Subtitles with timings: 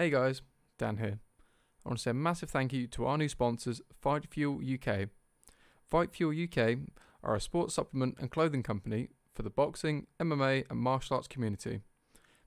[0.00, 0.40] Hey guys,
[0.78, 1.18] Dan here.
[1.84, 5.10] I want to say a massive thank you to our new sponsors, Fight Fuel UK.
[5.90, 6.78] Fight Fuel UK
[7.22, 11.80] are a sports supplement and clothing company for the boxing, MMA, and martial arts community.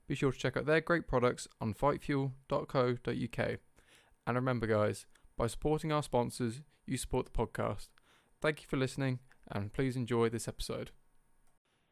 [0.08, 3.58] Be sure to check out their great products on fightfuel.co.uk.
[4.26, 7.86] And remember, guys, by supporting our sponsors, you support the podcast.
[8.42, 10.90] Thank you for listening, and please enjoy this episode.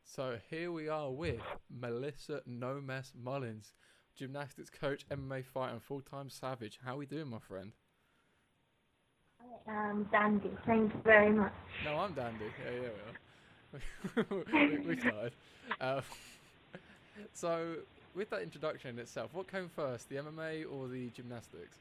[0.02, 1.40] So here we are with
[1.70, 3.74] Melissa No Mess Mullins,
[4.16, 6.78] gymnastics coach, MMA fighter, and full-time savage.
[6.84, 7.72] How are we doing, my friend?
[9.68, 10.50] I am dandy.
[10.66, 11.52] Thank you very much.
[11.84, 12.44] No, I'm dandy.
[12.64, 12.88] Yeah, yeah,
[14.22, 14.34] we are.
[14.78, 15.32] we, we started.
[15.80, 16.00] Uh,
[17.32, 17.76] so,
[18.14, 21.76] with that introduction in itself, what came first, the MMA or the gymnastics?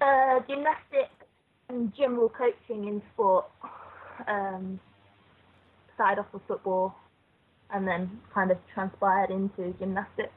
[0.00, 1.26] Uh, gymnastics
[1.68, 3.46] and general coaching in sport.
[4.26, 4.80] Um,
[5.94, 6.94] started off with football
[7.70, 10.30] and then kind of transpired into gymnastics.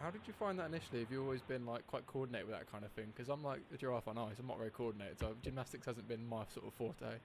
[0.00, 1.00] How did you find that initially?
[1.00, 3.12] Have you always been like quite coordinated with that kind of thing?
[3.14, 4.36] Because I'm like a giraffe on ice.
[4.38, 7.18] I'm not very coordinated, so gymnastics hasn't been my sort of forte.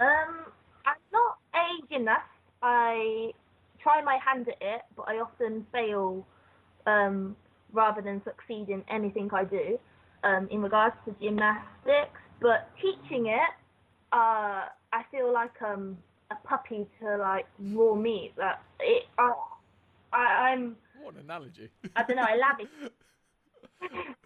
[0.00, 0.46] Um,
[0.86, 2.22] I'm not a gymnast.
[2.62, 3.32] I
[3.82, 6.26] try my hand at it, but I often fail
[6.86, 7.36] um,
[7.72, 9.78] rather than succeed in anything I do
[10.24, 12.18] um, in regards to gymnastics.
[12.40, 13.52] But teaching it,
[14.12, 15.98] uh, I feel like um,
[16.30, 18.32] a puppy to like raw meat.
[18.38, 19.32] That it, uh,
[20.12, 20.76] I, I'm.
[21.02, 21.70] What an analogy.
[21.96, 22.22] I don't know.
[22.22, 22.72] I lavish.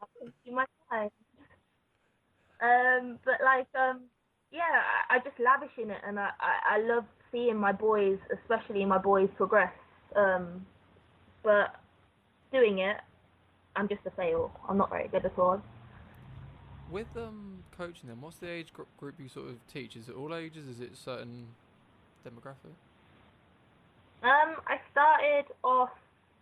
[0.00, 1.10] I my time.
[2.60, 4.02] Um, but like, um,
[4.50, 4.62] yeah,
[5.10, 8.84] I, I just lavish in it, and I, I, I love seeing my boys, especially
[8.84, 9.72] my boys, progress.
[10.16, 10.66] Um,
[11.42, 11.76] but
[12.52, 12.96] doing it,
[13.76, 14.50] I'm just a fail.
[14.68, 15.62] I'm not very good at all.
[16.90, 19.94] With um coaching them, what's the age gr- group you sort of teach?
[19.94, 20.66] Is it all ages?
[20.66, 21.48] Is it certain
[22.26, 22.74] demographic?
[24.22, 25.90] Um, I started off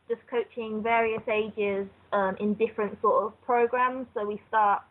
[0.09, 4.07] just coaching various ages um, in different sort of programs.
[4.15, 4.83] So we start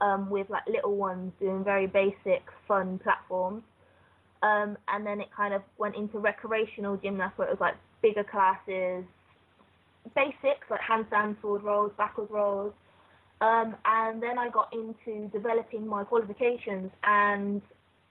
[0.00, 3.62] um, with like little ones doing very basic, fun platforms.
[4.42, 8.24] Um, and then it kind of went into recreational gymnastics where it was like bigger
[8.24, 9.04] classes,
[10.14, 12.72] basics like handstand, forward rolls, backward rolls.
[13.40, 17.60] Um, and then I got into developing my qualifications, and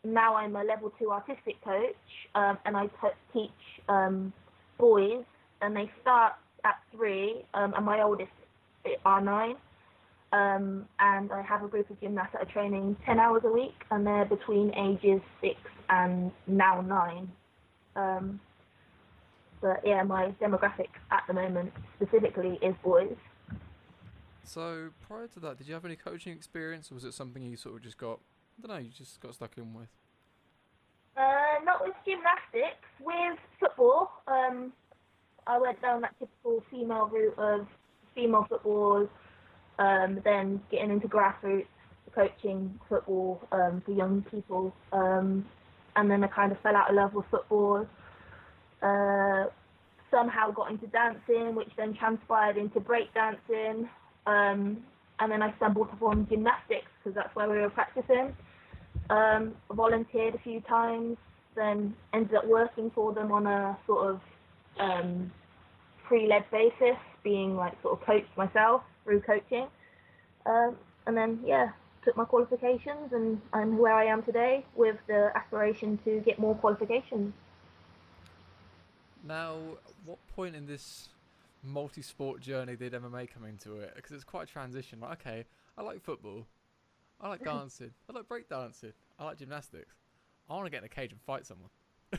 [0.03, 1.95] now I'm a level two artistic coach,
[2.35, 2.89] um, and I
[3.31, 3.51] teach
[3.87, 4.33] um,
[4.77, 5.23] boys,
[5.61, 6.33] and they start
[6.65, 8.31] at three, um, and my oldest
[9.05, 9.55] are nine.
[10.33, 13.75] Um, and I have a group of gymnasts that are training 10 hours a week,
[13.91, 15.57] and they're between ages six
[15.89, 17.31] and now nine.
[17.95, 18.39] Um,
[19.61, 23.15] but yeah, my demographic at the moment specifically is boys.
[24.43, 27.55] So prior to that, did you have any coaching experience, or was it something you
[27.55, 28.19] sort of just got?
[28.57, 28.81] I don't know.
[28.81, 29.89] You just got stuck in with.
[31.15, 32.85] Uh, not with gymnastics.
[32.99, 34.73] With football, um,
[35.45, 37.67] I went down that typical female route of
[38.15, 39.07] female football,
[39.79, 41.67] um, then getting into grassroots
[42.13, 45.45] coaching football um, for young people, um,
[45.95, 47.87] and then I kind of fell out of love with football.
[48.81, 49.45] Uh,
[50.11, 53.89] somehow got into dancing, which then transpired into breakdancing.
[54.27, 54.83] Um,
[55.23, 58.35] and then I stumbled upon gymnastics because that's where we were practicing.
[59.09, 61.17] Um, volunteered a few times,
[61.55, 64.21] then ended up working for them on a sort of
[64.79, 65.31] um,
[66.05, 69.67] pre-led basis, being like sort of coached myself through coaching.
[70.45, 70.75] Um,
[71.07, 71.69] and then yeah,
[72.03, 76.55] took my qualifications, and I'm where I am today with the aspiration to get more
[76.55, 77.33] qualifications.
[79.25, 79.55] Now,
[80.05, 81.07] what point in this
[81.63, 83.93] multi-sport journey did MMA come into it?
[83.95, 84.99] Because it's quite a transition.
[84.99, 85.45] Like, okay,
[85.77, 86.45] I like football,
[87.19, 89.95] I like dancing, I like breakdancing, I like gymnastics.
[90.49, 91.69] I want to get in a cage and fight someone.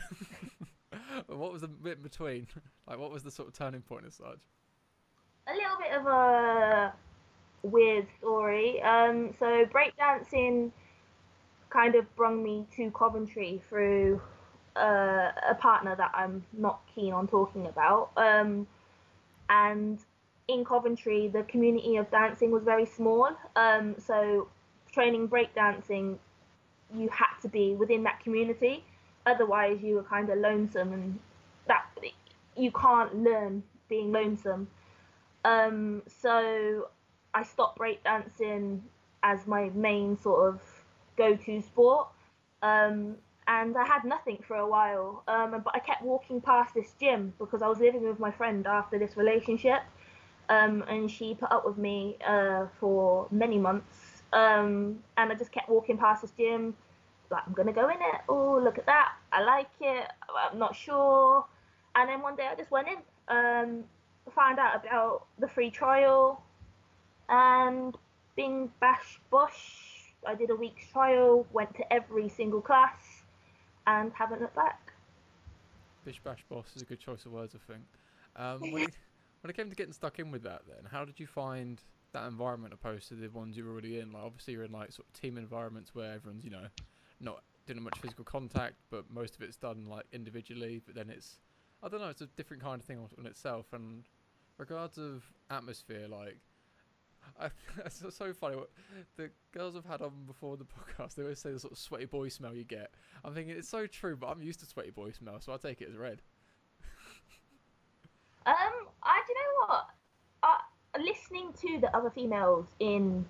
[1.27, 2.47] but what was the bit in between?
[2.87, 4.37] Like, what was the sort of turning point as such?
[5.47, 6.93] A little bit of a
[7.63, 8.79] weird story.
[8.83, 10.71] Um, so breakdancing
[11.71, 14.21] kind of brought me to Coventry through
[14.75, 18.11] uh, a partner that I'm not keen on talking about.
[18.17, 18.67] Um,
[19.49, 19.99] and
[20.47, 23.29] in Coventry, the community of dancing was very small.
[23.55, 24.47] Um, so
[24.91, 26.17] training breakdancing,
[26.95, 28.83] you had to be within that community.
[29.25, 31.19] Otherwise, you were kind of lonesome, and
[31.67, 31.85] that
[32.55, 34.67] you can't learn being lonesome.
[35.43, 36.89] Um, so
[37.33, 38.81] I stopped breakdancing
[39.23, 40.61] as my main sort of
[41.17, 42.07] go-to sport.
[42.61, 45.23] Um, and I had nothing for a while.
[45.27, 48.65] Um, but I kept walking past this gym because I was living with my friend
[48.67, 49.81] after this relationship,
[50.49, 54.23] um, and she put up with me uh, for many months.
[54.33, 56.75] Um, and I just kept walking past this gym,
[57.29, 58.21] like I'm gonna go in it.
[58.27, 59.13] Oh, look at that!
[59.31, 60.07] I like it.
[60.51, 61.45] I'm not sure.
[61.95, 62.97] and then one day I just went in,
[63.29, 63.83] um,
[64.33, 66.43] found out about the free trial,
[67.29, 67.95] and
[68.35, 70.11] Bing bash bosh.
[70.27, 73.14] I did a week's trial, went to every single class,
[73.87, 74.93] and haven't looked back.
[76.03, 77.83] Bish bash boss is a good choice of words, I think.
[78.35, 78.95] Um, when, it,
[79.41, 81.81] when it came to getting stuck in with that, then how did you find
[82.13, 84.11] that environment opposed to the ones you were already in?
[84.11, 86.67] Like, obviously, you're in like sort of team environments where everyone's, you know,
[87.19, 90.81] not doing much physical contact, but most of it's done like individually.
[90.85, 91.39] But then it's,
[91.81, 93.67] I don't know, it's a different kind of thing on, on itself.
[93.73, 94.03] And
[94.57, 96.37] regards of atmosphere, like,
[97.39, 97.49] I,
[97.85, 98.55] it's so funny.
[98.55, 98.69] What
[99.17, 102.05] the girls have had on before the podcast, they always say the sort of sweaty
[102.05, 102.91] boy smell you get.
[103.23, 105.81] I'm thinking it's so true, but I'm used to sweaty boy smell, so I take
[105.81, 106.21] it as red.
[108.47, 108.53] Um,
[109.01, 109.85] I do you know what?
[110.43, 110.59] I,
[110.99, 113.25] listening to the other females in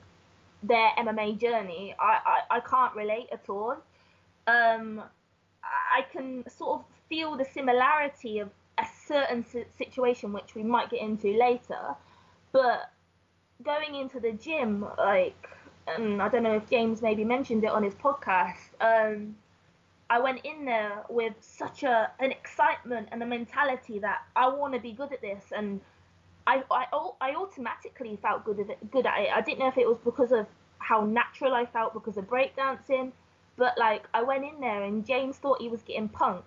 [0.62, 2.20] their MMA journey, I,
[2.52, 3.78] I, I can't relate at all.
[4.48, 5.02] Um,
[5.64, 9.46] I can sort of feel the similarity of a certain
[9.78, 11.96] situation, which we might get into later,
[12.52, 12.92] but
[13.64, 15.50] going into the gym, like,
[15.88, 18.58] and I don't know if James maybe mentioned it on his podcast.
[18.82, 19.36] Um,
[20.10, 24.74] I went in there with such a an excitement and a mentality that I want
[24.74, 25.82] to be good at this, and
[26.46, 26.86] I, I
[27.22, 29.30] I automatically felt good at it, good at it.
[29.34, 30.46] I didn't know if it was because of
[30.78, 33.12] how natural I felt because of breakdancing,
[33.58, 36.44] but like I went in there and James thought he was getting punked,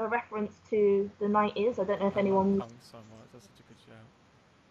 [0.00, 1.78] a reference to the 90s.
[1.78, 2.58] I don't know if anyone.
[2.58, 3.28] Punked so much.
[3.32, 3.65] That's such a.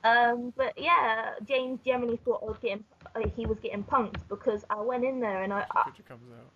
[0.05, 2.83] Um, but yeah, James generally thought I was getting
[3.15, 5.65] uh, he was getting punked because I went in there and I.
[5.73, 6.51] The picture comes out.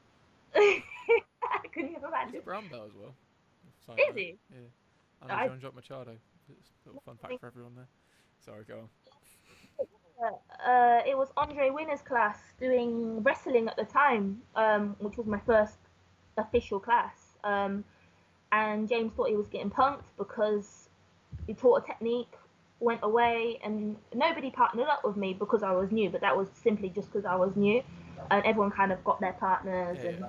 [0.55, 2.35] I couldn't even He's imagine.
[2.37, 3.13] a brown belt as well.
[3.85, 4.35] Side Is he?
[4.51, 4.57] Yeah.
[5.23, 6.11] I know I- Jean Jacques Machado.
[6.49, 7.87] It's a little fun fact for everyone there.
[8.45, 8.89] Sorry, go on.
[10.65, 15.39] Uh, it was Andre Winner's class doing wrestling at the time, um, which was my
[15.45, 15.77] first
[16.37, 17.37] official class.
[17.43, 17.83] Um,
[18.51, 20.89] and James thought he was getting punked because
[21.47, 22.33] he taught a technique,
[22.79, 26.09] went away, and nobody partnered up with me because I was new.
[26.09, 27.81] But that was simply just because I was new,
[28.31, 29.97] and everyone kind of got their partners.
[30.03, 30.25] Yeah, and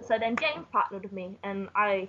[0.00, 2.08] so then James partnered with me, and I,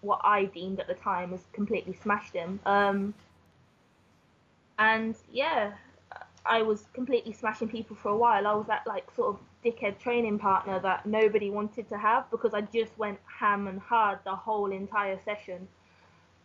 [0.00, 2.60] what I deemed at the time, was completely smashed him.
[2.66, 3.14] Um,
[4.78, 5.72] and yeah,
[6.46, 8.46] I was completely smashing people for a while.
[8.46, 12.54] I was that like sort of dickhead training partner that nobody wanted to have because
[12.54, 15.68] I just went ham and hard the whole entire session.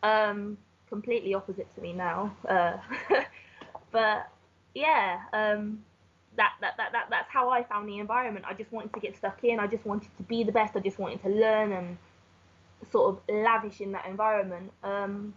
[0.04, 0.58] Um,
[0.90, 2.36] completely opposite to me now.
[2.48, 2.78] Uh,
[3.92, 4.30] but
[4.74, 5.84] yeah, um,
[6.38, 8.46] that, that, that, that, that's how I found the environment.
[8.48, 9.60] I just wanted to get stuck in.
[9.60, 10.76] I just wanted to be the best.
[10.76, 11.98] I just wanted to learn and
[12.92, 14.72] sort of lavish in that environment.
[14.84, 15.34] Um,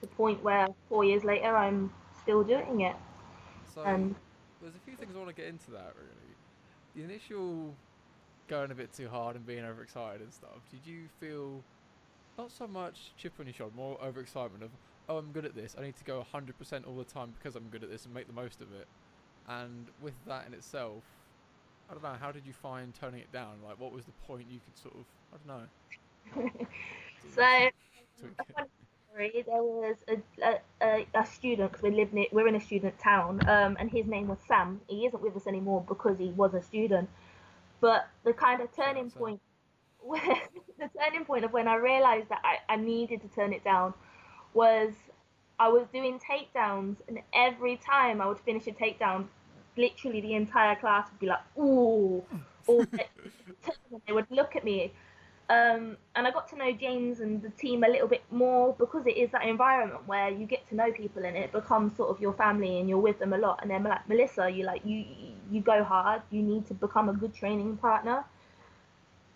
[0.00, 2.96] to the point where four years later, I'm still doing it.
[3.74, 4.14] So And
[4.62, 6.34] there's a few things I want to get into that really.
[6.96, 7.74] The initial
[8.48, 10.60] going a bit too hard and being overexcited and stuff.
[10.70, 11.62] Did you feel
[12.38, 14.70] not so much chip on your shoulder, more overexcitement of
[15.08, 15.76] oh I'm good at this.
[15.78, 18.26] I need to go 100% all the time because I'm good at this and make
[18.26, 18.86] the most of it.
[19.48, 21.02] And with that in itself,
[21.90, 22.16] I don't know.
[22.18, 23.56] How did you find toning it down?
[23.66, 26.50] Like, what was the point you could sort of I don't know.
[27.34, 27.68] so
[28.20, 28.70] tweak it?
[29.12, 32.60] Sorry, there was a, a, a, a student because we live near, we're in a
[32.60, 34.80] student town, um, and his name was Sam.
[34.88, 37.08] He isn't with us anymore because he was a student.
[37.80, 39.40] But the kind of turning point,
[40.04, 40.22] where,
[40.78, 43.94] the turning point of when I realised that I, I needed to turn it down,
[44.54, 44.92] was
[45.58, 49.26] I was doing takedowns, and every time I would finish a takedown,
[49.76, 52.24] literally the entire class would be like, "Ooh,"
[52.66, 53.08] or they,
[54.06, 54.92] they would look at me
[55.50, 59.06] um, and I got to know James and the team a little bit more because
[59.06, 62.20] it is that environment where you get to know people and it becomes sort of
[62.20, 63.60] your family and you're with them a lot.
[63.62, 65.04] And then like Melissa, you like you
[65.50, 66.22] you go hard.
[66.30, 68.24] You need to become a good training partner.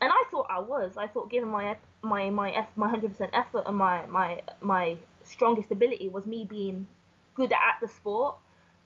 [0.01, 0.97] And I thought I was.
[0.97, 5.71] I thought given my my my my hundred percent effort and my my my strongest
[5.71, 6.87] ability was me being
[7.35, 8.37] good at the sport.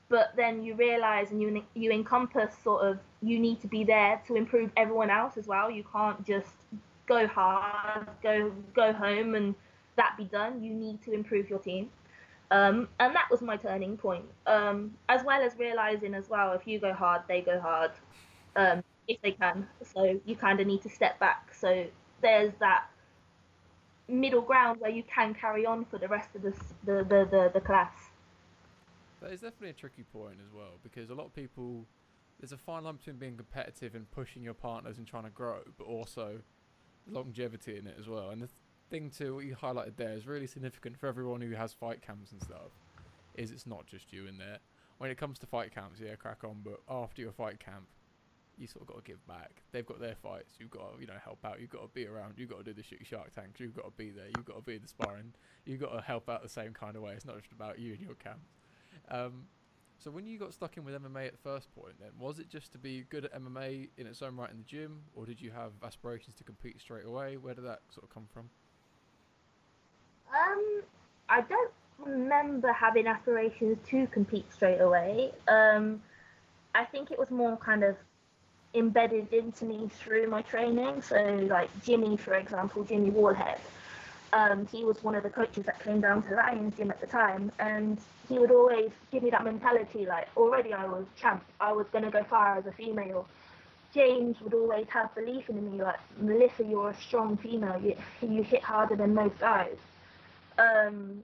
[0.09, 4.21] But then you realize and you you encompass sort of you need to be there
[4.26, 5.71] to improve everyone else as well.
[5.71, 6.52] You can't just
[7.07, 9.54] go hard, go go home, and
[9.97, 10.62] that be done.
[10.62, 11.90] You need to improve your team,
[12.50, 14.25] um, and that was my turning point.
[14.47, 17.92] Um, as well as realizing as well, if you go hard, they go hard,
[18.57, 19.66] um, if they can.
[19.94, 21.54] So you kind of need to step back.
[21.54, 21.87] So
[22.21, 22.85] there's that
[24.09, 26.50] middle ground where you can carry on for the rest of the
[26.85, 27.92] the the, the, the class.
[29.21, 31.87] That is definitely a tricky point as well because a lot of people
[32.40, 35.61] there's a fine line between being competitive and pushing your partners and trying to grow,
[35.78, 36.40] but also
[37.09, 38.30] longevity in it as well.
[38.30, 38.49] And the
[38.90, 42.32] thing too, what you highlighted there is really significant for everyone who has fight camps
[42.32, 42.73] and stuff.
[43.35, 44.59] Is it's not just you in there.
[44.99, 46.61] When it comes to fight camps, yeah, crack on.
[46.62, 47.87] But after your fight camp,
[48.62, 49.62] you sort of got to give back.
[49.73, 50.54] They've got their fights.
[50.59, 51.61] You've got to, you know, help out.
[51.61, 52.35] You've got to be around.
[52.37, 53.61] You've got to do the shooty shark tanks.
[53.61, 54.28] You've got to be there.
[54.35, 55.35] You've got to be the sparring.
[55.66, 57.12] You've got to help out the same kind of way.
[57.12, 58.40] It's not just about you and your camp.
[59.11, 59.47] Um,
[59.99, 62.49] so when you got stuck in with MMA at the first point, then was it
[62.49, 65.40] just to be good at MMA in its own right in the gym, or did
[65.40, 67.37] you have aspirations to compete straight away?
[67.37, 68.49] Where did that sort of come from?
[70.35, 70.83] Um,
[71.28, 75.31] I don't remember having aspirations to compete straight away.
[75.47, 76.02] Um,
[76.75, 77.97] I think it was more kind of
[78.75, 81.02] embedded into me through my training.
[81.02, 83.59] So, like Jimmy, for example, Jimmy Wallhead,
[84.33, 87.07] um, he was one of the coaches that came down to Lions gym at the
[87.07, 87.99] time, and
[88.29, 92.05] he would always give me that mentality like, already I was champ, I was going
[92.05, 93.26] to go far as a female.
[93.93, 97.95] James would always have belief in me, like, Melissa, you're a strong female, you,
[98.26, 99.76] you hit harder than most guys.
[100.57, 101.23] Um,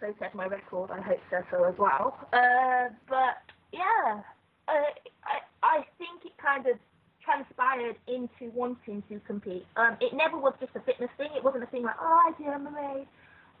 [0.00, 2.16] so said my record, I hope so, as well.
[2.32, 3.38] Uh, but
[3.72, 4.20] yeah,
[4.68, 4.90] I,
[5.64, 6.76] I think it kind of
[7.24, 9.64] transpired into wanting to compete.
[9.76, 11.30] Um, it never was just a fitness thing.
[11.34, 13.06] It wasn't a thing like, oh, I do MMA, uh,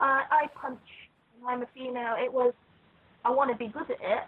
[0.00, 0.84] I punch,
[1.48, 2.14] I'm a female.
[2.18, 2.52] It was,
[3.24, 4.24] I want to be good at it.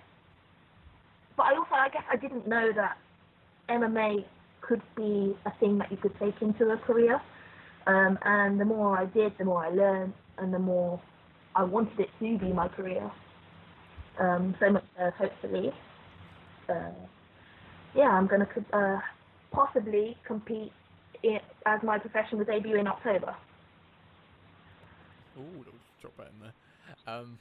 [1.37, 2.97] But I also, I guess, I didn't know that
[3.69, 4.25] MMA
[4.63, 7.21] could be a thing that you could take into a career.
[7.87, 11.01] Um, and the more I did, the more I learned, and the more
[11.55, 13.11] I wanted it to be my career.
[14.19, 15.73] Um, so much, uh, hopefully,
[16.71, 16.91] uh,
[17.97, 19.01] yeah, I'm going to uh,
[19.51, 20.73] possibly compete
[21.23, 23.35] in, as my professional debut in October.
[25.39, 25.65] Ooh,
[26.01, 27.15] drop that in there.
[27.15, 27.39] Um,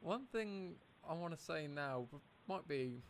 [0.00, 0.74] one thing
[1.08, 2.06] I want to say now
[2.48, 3.00] might be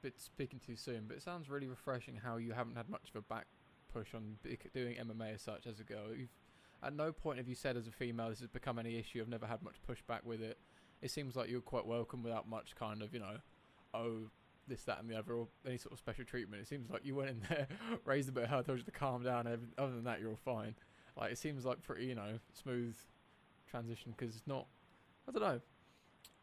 [0.00, 3.10] a bit speaking too soon, but it sounds really refreshing how you haven't had much
[3.14, 3.46] of a back
[3.92, 4.36] push on
[4.74, 6.14] doing MMA as such as a girl.
[6.16, 6.28] You've,
[6.82, 9.20] at no point have you said as a female this has become any issue.
[9.20, 10.58] I've never had much pushback with it.
[11.00, 13.36] It seems like you're quite welcome without much kind of, you know,
[13.94, 14.30] oh,
[14.68, 16.62] this, that, and the other, or any sort of special treatment.
[16.62, 17.66] It seems like you went in there,
[18.04, 19.46] raised a bit of her, told you to calm down.
[19.46, 20.74] And other than that, you're all fine.
[21.16, 22.96] Like it seems like pretty, you know, smooth
[23.68, 24.66] transition because it's not.
[25.28, 25.60] I don't know.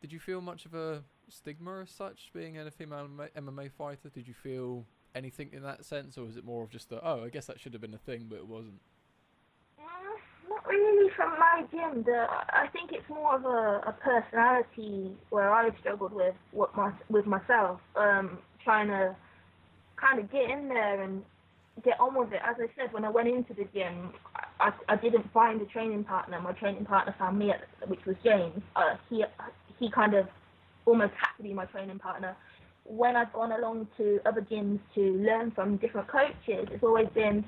[0.01, 4.09] Did you feel much of a stigma as such, being a female MMA fighter?
[4.09, 7.23] Did you feel anything in that sense, or was it more of just a, oh,
[7.23, 8.81] I guess that should have been a thing, but it wasn't?
[10.67, 12.03] Really from my gym.
[12.03, 16.91] The, I think it's more of a, a personality where I've struggled with what my
[17.09, 19.15] with myself, um, trying to
[19.95, 21.23] kind of get in there and
[21.83, 22.39] get on with it.
[22.43, 24.11] As I said, when I went into the gym,
[24.59, 26.39] I, I didn't find a training partner.
[26.41, 28.61] My training partner found me, at, which was James.
[28.75, 29.23] Uh, he
[29.79, 30.27] he kind of
[30.85, 32.35] almost had to be my training partner.
[32.85, 37.43] When I've gone along to other gyms to learn from different coaches, it's always been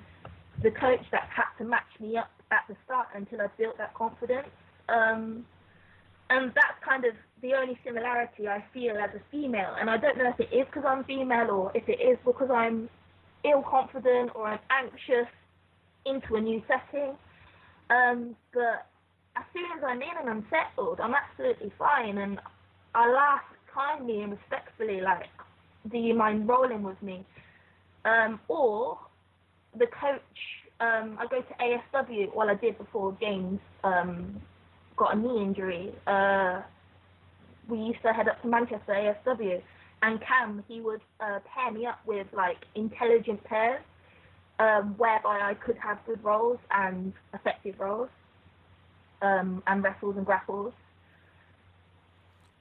[0.62, 3.94] the coach that's had to match me up at the start until I built that
[3.94, 4.48] confidence.
[4.90, 5.46] Um,
[6.30, 9.76] and that's kind of the only similarity I feel as a female.
[9.80, 12.50] And I don't know if it is because I'm female or if it is because
[12.52, 12.90] I'm
[13.46, 15.28] ill confident or I'm anxious
[16.06, 17.14] into a new setting.
[17.90, 18.88] Um, but
[19.38, 22.18] as soon as I'm in and I'm settled, I'm absolutely fine.
[22.18, 22.40] And
[22.96, 23.42] I laugh
[23.74, 25.28] kindly and respectfully, like,
[25.92, 27.26] do you mind rolling with me?
[28.04, 28.98] Um, or
[29.78, 30.22] the coach,
[30.80, 34.42] um, I go to ASW, well, I did before James um,
[34.96, 35.94] got a knee injury.
[36.06, 36.62] Uh,
[37.68, 38.94] we used to head up to Manchester
[39.26, 39.62] ASW,
[40.04, 43.82] and Cam, he would uh, pair me up with like intelligent pairs,
[44.60, 48.10] um, whereby I could have good rolls and effective rolls,
[49.22, 50.74] um, and wrestles and grapples.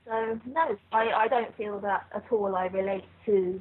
[0.06, 2.54] So no, I, I don't feel that at all.
[2.54, 3.60] I relate to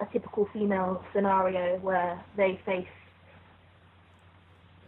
[0.00, 2.86] a typical female scenario where they face.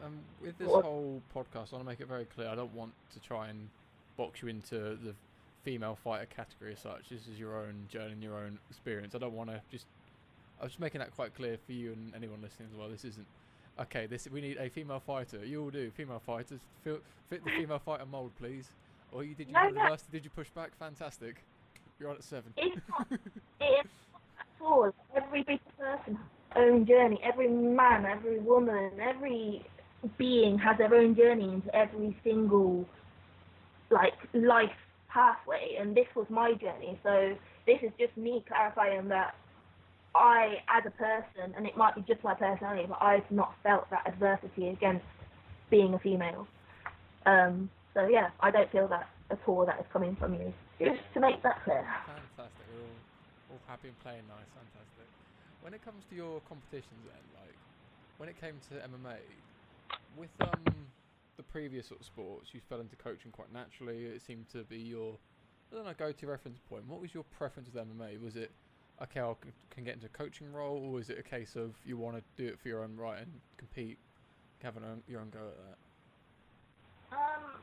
[0.04, 2.48] Um, with this whole podcast, I want to make it very clear.
[2.48, 3.68] I don't want to try and
[4.16, 5.14] box you into the
[5.64, 7.08] female fighter category as such.
[7.10, 9.14] This is your own journey and your own experience.
[9.14, 9.86] I don't want to just.
[10.60, 12.88] I was just making that quite clear for you and anyone listening as well.
[12.88, 13.26] This isn't
[13.80, 14.06] okay.
[14.06, 15.44] This we need a female fighter.
[15.44, 16.60] You all do female fighters.
[16.82, 18.68] Fit, fit the female fighter mold, please.
[19.12, 19.96] Or you did you no, no.
[20.12, 20.76] Did you push back?
[20.78, 21.42] Fantastic.
[21.98, 22.52] You're on at seven.
[22.56, 23.06] It's not,
[23.60, 24.94] it's not at all.
[25.16, 26.18] Every big person
[26.56, 27.20] own journey.
[27.22, 29.64] Every man, every woman, every
[30.18, 32.86] being has their own journey into every single
[33.90, 34.70] like life
[35.08, 36.98] pathway, and this was my journey.
[37.02, 39.34] So this is just me clarifying that
[40.14, 43.88] I, as a person, and it might be just my personality, but I've not felt
[43.90, 45.06] that adversity against
[45.70, 46.46] being a female.
[47.26, 50.52] Um, so yeah, I don't feel that at all that is coming from you.
[50.78, 51.86] Just to make that clear.
[52.06, 52.66] Fantastic.
[52.74, 54.50] We're all, all happy and playing nice.
[54.58, 55.06] Fantastic.
[55.62, 57.56] When it comes to your competitions, then, like
[58.18, 59.18] when it came to MMA,
[60.16, 60.74] with um
[61.36, 64.04] the previous sort of sports, you fell into coaching quite naturally.
[64.04, 65.16] It seemed to be your
[65.72, 66.86] I don't know go-to reference point.
[66.86, 68.20] What was your preference with MMA?
[68.20, 68.50] Was it
[69.02, 69.34] okay, I
[69.74, 72.22] can, get into a coaching role, or is it a case of you want to
[72.36, 73.98] do it for your own right and compete,
[74.62, 77.16] have an own, your own go at that?
[77.16, 77.60] Um,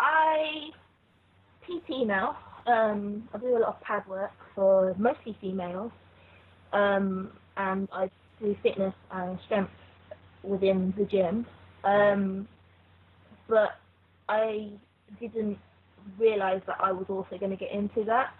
[0.00, 0.70] I
[1.66, 2.38] PT now.
[2.66, 5.92] Um, I do a lot of pad work for mostly females,
[6.72, 8.08] um, and I
[8.40, 9.70] do fitness and strength
[10.44, 11.46] within the gym.
[11.84, 12.48] Um,
[13.48, 13.78] but
[14.28, 14.70] I
[15.20, 15.58] didn't
[16.18, 18.34] realize that I was also going to get into that.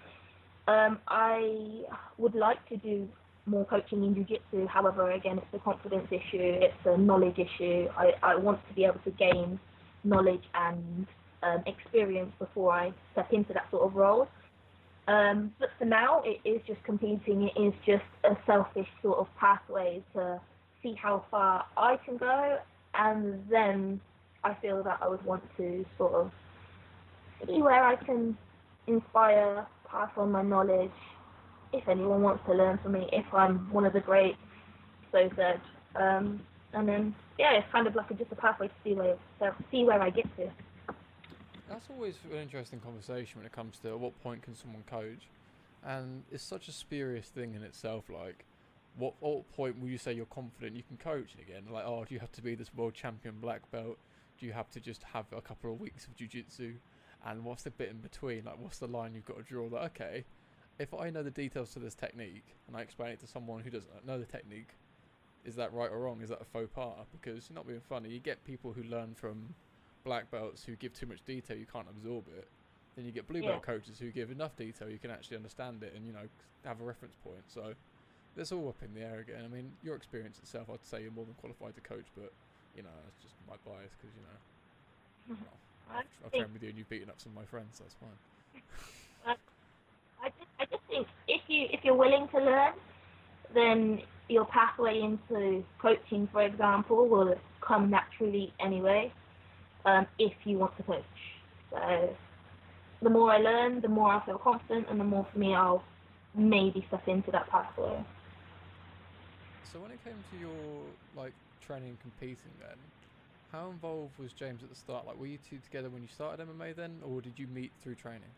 [0.67, 1.83] Um, I
[2.19, 3.09] would like to do
[3.47, 4.67] more coaching in jiu-jitsu.
[4.67, 6.39] However, again, it's a confidence issue.
[6.41, 7.89] It's a knowledge issue.
[7.97, 9.61] I, I want to be able to gain
[10.05, 11.07] knowledge and
[11.43, 14.29] um, experience before I step into that sort of role.
[15.07, 17.51] Um, but for now, it is just competing.
[17.55, 20.41] It is just a selfish sort of pathway to
[20.85, 22.59] see how far I can go,
[22.95, 24.01] and then
[24.45, 26.31] I feel that I would want to sort of
[27.47, 28.37] see where I can
[28.87, 30.91] inspire, pass on my knowledge.
[31.73, 34.39] If anyone wants to learn from me, if I'm one of the greats,
[35.11, 35.61] so said.
[35.97, 36.41] Um,
[36.73, 39.17] and then yeah, it's kind of like a, just a pathway to see where
[39.73, 40.51] see where I get to.
[41.69, 45.27] That's always an interesting conversation when it comes to at what point can someone coach,
[45.83, 48.05] and it's such a spurious thing in itself.
[48.09, 48.45] Like,
[48.97, 51.65] what what point will you say you're confident you can coach again?
[51.71, 53.99] Like, oh, do you have to be this world champion black belt?
[54.39, 56.75] Do you have to just have a couple of weeks of jiu-jitsu?
[57.27, 58.45] And what's the bit in between?
[58.45, 59.69] Like, what's the line you've got to draw?
[59.69, 60.25] That okay,
[60.79, 63.71] if I know the details to this technique and I explain it to someone who
[63.71, 64.77] doesn't know the technique,
[65.45, 66.21] is that right or wrong?
[66.23, 67.07] Is that a faux pas?
[67.13, 69.55] Because not being funny, you get people who learn from
[70.05, 72.49] black belts who give too much detail, you can't absorb it.
[72.97, 73.75] Then you get blue belt Yeah.
[73.75, 76.29] coaches who give enough detail, you can actually understand it and you know
[76.65, 77.43] have a reference point.
[77.49, 77.75] So
[78.37, 79.43] it's all up in the air again.
[79.45, 82.33] I mean, your experience itself, I'd say you're more than qualified to coach, but
[82.77, 84.39] you know that's just my bias because you know
[85.29, 85.59] well,
[85.91, 87.79] I I've, I've trained with you and you've beaten up some of my friends.
[87.79, 88.19] So that's fine.
[90.23, 92.73] I just, I just think if you if you're willing to learn,
[93.55, 99.13] then your pathway into coaching, for example, will come naturally anyway.
[99.85, 101.05] Um, if you want to coach,
[101.71, 102.17] so
[103.03, 105.85] the more I learn, the more I feel confident, and the more for me I'll
[106.35, 108.03] maybe step into that pathway.
[109.75, 112.79] So when it came to your like training and competing, then
[113.51, 115.05] how involved was James at the start?
[115.05, 117.97] Like, were you two together when you started MMA then, or did you meet through
[117.97, 118.37] training?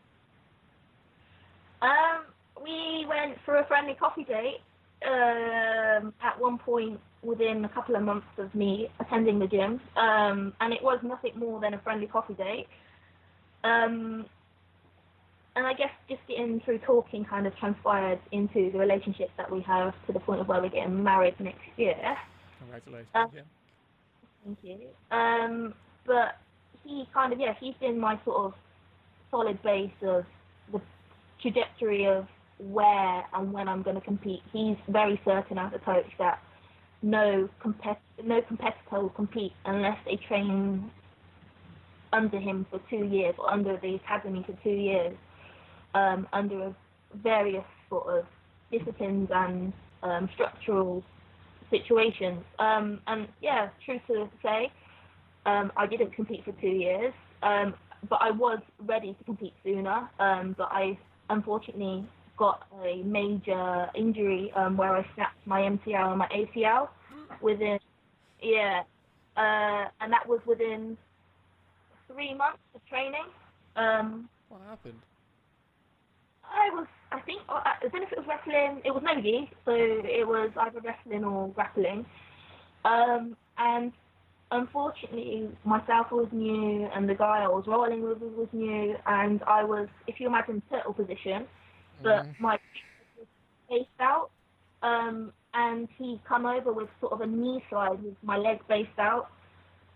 [1.83, 2.25] Um,
[2.65, 4.61] we went for a friendly coffee date.
[5.07, 10.55] Um, at one point within a couple of months of me attending the gym, um,
[10.61, 12.67] and it was nothing more than a friendly coffee date.
[13.63, 14.25] Um,
[15.57, 19.63] and I guess just getting through talking kind of transpired into the relationship that we
[19.63, 21.97] have to the point of where we're getting married next year.
[22.61, 23.09] Congratulations.
[23.15, 23.41] Uh, yeah.
[24.45, 24.79] Thank you.
[25.11, 25.75] Um,
[26.07, 26.37] but
[26.85, 28.55] he kind of, yeah, he's been my sort of
[29.31, 30.25] solid base of
[30.73, 30.81] the
[31.41, 32.27] trajectory of
[32.59, 34.43] where and when I'm going to compete.
[34.53, 36.39] He's very certain as a coach that
[37.03, 40.91] no compet- no competitor will compete unless they train
[42.13, 45.17] under him for two years or under the academy for two years,
[45.97, 46.75] um, under
[47.23, 48.27] various sort of
[48.71, 51.03] disciplines and um, structural
[51.71, 52.43] situations.
[52.59, 54.71] Um, and yeah, true to say,
[55.47, 57.75] um, I didn't compete for two years, um,
[58.11, 60.09] but I was ready to compete sooner.
[60.21, 60.99] Um, but I
[61.31, 62.07] unfortunately
[62.37, 66.89] got a major injury where I snapped my MCL and my ACL
[67.41, 67.79] within,
[68.43, 68.83] yeah,
[69.37, 70.99] uh, and that was within
[72.13, 73.25] three months of training.
[74.49, 75.01] What happened?
[76.53, 78.83] I was, I think, uh, I don't know if it was wrestling.
[78.85, 82.07] It was nogi, so it was either wrestling or grappling.
[82.85, 83.93] Um, and
[84.53, 89.65] unfortunately, myself was new, and the guy I was rolling with was new, and I
[89.65, 91.47] was, if you imagine, turtle position,
[92.03, 92.37] but Mhm.
[92.39, 92.59] my
[93.19, 93.27] was
[93.69, 94.31] faced out,
[94.83, 98.99] um, and he come over with sort of a knee slide with my leg based
[98.99, 99.29] out,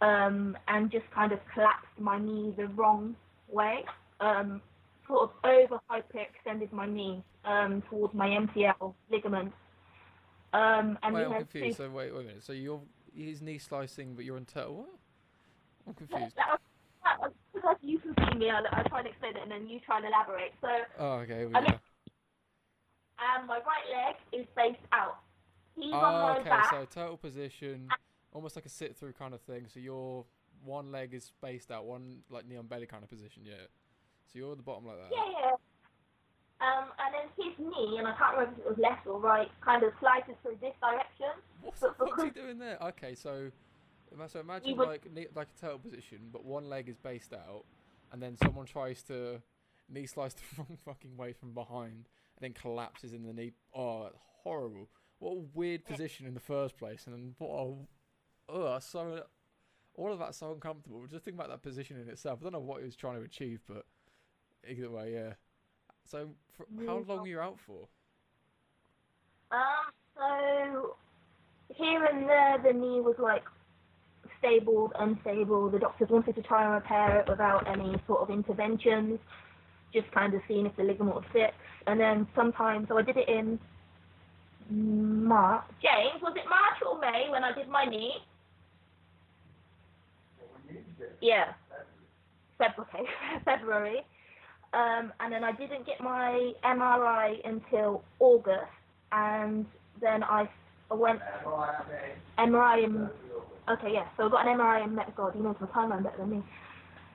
[0.03, 3.17] um, and just kind of collapsed my knee the wrong
[3.51, 3.85] way.
[4.21, 4.63] Um,
[5.11, 9.53] sort of over hyperextended my knee um, towards my MCL ligament.
[10.53, 11.77] Um, and wait, I'm confused.
[11.77, 11.85] two.
[11.85, 12.43] So wait, wait a minute.
[12.45, 12.81] So you're
[13.13, 14.77] he's knee slicing, but you're in turtle.
[14.77, 14.89] What?
[15.89, 16.37] I'm confused.
[16.37, 16.61] That
[17.05, 18.51] that was because you can see me.
[18.51, 20.53] I'll, I'll try and explain it, and then you try and elaborate.
[20.61, 20.69] So,
[20.99, 21.45] Oh, okay.
[21.47, 21.67] We I go.
[21.67, 21.81] mean-
[23.39, 25.19] um, my right leg is faced out.
[25.77, 26.49] He's on Oh, my okay.
[26.49, 26.71] back.
[26.71, 27.89] So turtle position,
[28.33, 29.67] almost like a sit through kind of thing.
[29.73, 30.25] So your
[30.65, 33.43] one leg is spaced out, one like knee on belly kind of position.
[33.45, 33.55] Yeah.
[34.33, 35.11] So you're at the bottom like that.
[35.11, 35.53] Yeah, yeah.
[36.61, 39.51] Um, and then his knee, and I can't remember if it was left or right,
[39.65, 41.33] kind of slides through this direction.
[41.63, 42.79] What's, the, But what's he doing there?
[42.83, 43.51] Okay, so
[44.29, 47.65] so imagine would- like knee, like a turtle position, but one leg is based out,
[48.13, 49.41] and then someone tries to
[49.89, 53.53] knee slice the wrong fucking way from behind, and then collapses in the knee.
[53.75, 54.11] Oh,
[54.43, 54.89] horrible!
[55.19, 57.75] What a weird position in the first place, and then what a
[58.53, 59.25] oh, so
[59.95, 61.07] all of that's so uncomfortable.
[61.07, 62.41] Just think about that position in itself.
[62.41, 63.87] I don't know what he was trying to achieve, but
[64.69, 65.33] either way, yeah.
[66.07, 67.89] So, for, how long were you out for?
[69.53, 70.97] Um, so
[71.75, 73.43] here and there, the knee was like
[74.39, 75.71] stable, unstable.
[75.71, 79.19] The doctors wanted to try and repair it without any sort of interventions,
[79.93, 81.55] just kind of seeing if the ligament would fix.
[81.87, 83.59] And then sometimes, so I did it in
[84.69, 85.65] March.
[85.83, 88.13] James, was it March or May when I did my knee?
[91.21, 91.53] Yeah.
[92.59, 93.09] February.
[93.45, 94.01] February.
[94.73, 98.71] Um, and then I didn't get my MRI until August,
[99.11, 99.67] and
[100.01, 100.49] then I
[100.91, 101.21] went
[102.39, 103.11] MRI in
[103.69, 104.07] okay, yeah.
[104.17, 105.03] So I got an MRI in May.
[105.17, 106.43] God, he knows my timeline better than me.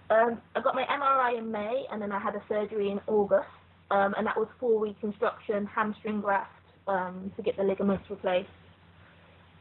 [0.09, 3.47] Um, I got my MRI in May, and then I had a surgery in August,
[3.89, 6.51] um, and that was full reconstruction, hamstring graft
[6.87, 8.49] um, to get the ligaments replaced.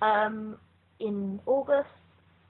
[0.02, 0.58] Um,
[1.00, 1.88] in August,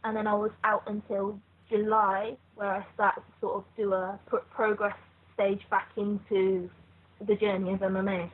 [0.04, 4.18] and then I was out until July, where I started to sort of do a
[4.26, 4.96] pr- progress
[5.34, 6.70] stage back into
[7.26, 8.30] the journey of MMA.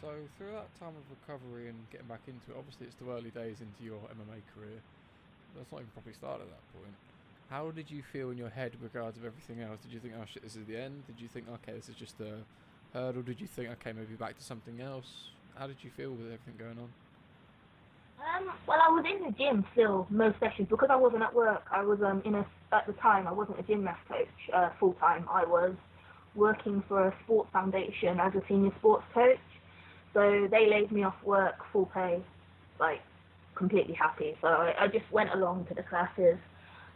[0.00, 3.30] So through that time of recovery and getting back into it, obviously it's the early
[3.30, 4.78] days into your MMA career.
[5.56, 6.94] That's not even properly started at that point.
[7.50, 9.80] How did you feel in your head with regards of everything else?
[9.82, 11.06] Did you think, oh shit, this is the end?
[11.06, 12.44] Did you think, okay, this is just a
[12.92, 13.22] hurdle?
[13.22, 15.30] Did you think, okay, maybe back to something else?
[15.56, 16.92] How did you feel with everything going on?
[18.18, 21.62] Um, well, I was in the gym still most sessions because I wasn't at work.
[21.70, 24.70] I was um in a at the time I wasn't a gym gymnast coach uh,
[24.80, 25.26] full time.
[25.30, 25.74] I was
[26.34, 29.38] working for a sports foundation as a senior sports coach.
[30.14, 32.22] So they laid me off work full pay,
[32.80, 33.00] like
[33.54, 34.36] completely happy.
[34.40, 36.38] So I, I just went along to the classes.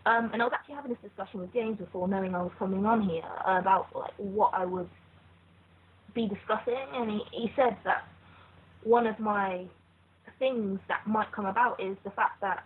[0.05, 2.85] Um, and I was actually having this discussion with James before knowing I was coming
[2.85, 4.89] on here about like what I would
[6.15, 8.05] be discussing, and he, he said that
[8.83, 9.67] one of my
[10.43, 12.65] things that might come about is the fact that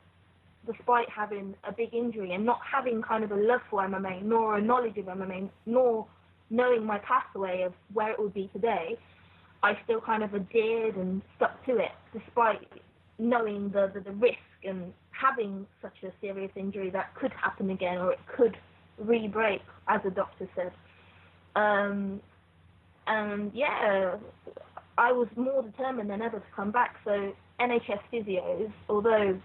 [0.67, 4.57] despite having a big injury and not having kind of a love for MMA, nor
[4.57, 6.07] a knowledge of MMA, nor
[6.49, 8.97] knowing my pathway of where it would be today,
[9.63, 12.67] I still kind of adhered and stuck to it despite
[13.19, 17.99] knowing the, the, the risk and having such a serious injury that could happen again
[17.99, 18.57] or it could
[18.97, 20.73] re-break, as the doctor said.
[21.57, 22.23] Um,
[23.07, 24.17] and yeah,
[24.97, 26.97] I was more determined than ever to come back.
[27.05, 29.39] So NHS physios, although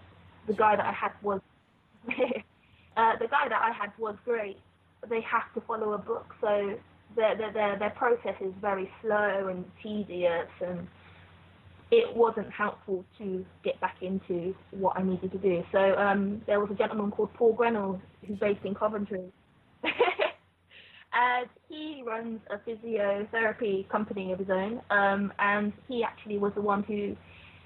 [0.46, 1.40] the guy that I had was
[2.08, 4.58] uh, the guy that I had was great,
[5.08, 6.34] they have to follow a book.
[6.40, 6.76] So
[7.16, 10.86] their, their, their, their process is very slow and tedious and
[11.90, 15.62] it wasn't helpful to get back into what I needed to do.
[15.72, 19.24] So um, there was a gentleman called Paul Grenell who's based in Coventry.
[21.12, 26.62] and he runs a physiotherapy company of his own, um, and he actually was the
[26.62, 27.14] one who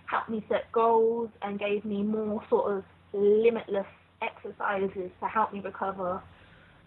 [0.06, 3.86] helped me set goals and gave me more sort of limitless
[4.22, 6.22] exercises to help me recover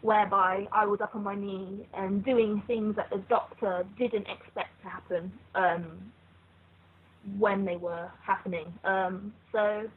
[0.01, 4.82] whereby I was up on my knee and doing things that the doctor didn't expect
[4.84, 6.12] to happen um,
[7.38, 8.73] when they were happening.
[8.86, 9.89] Um, so,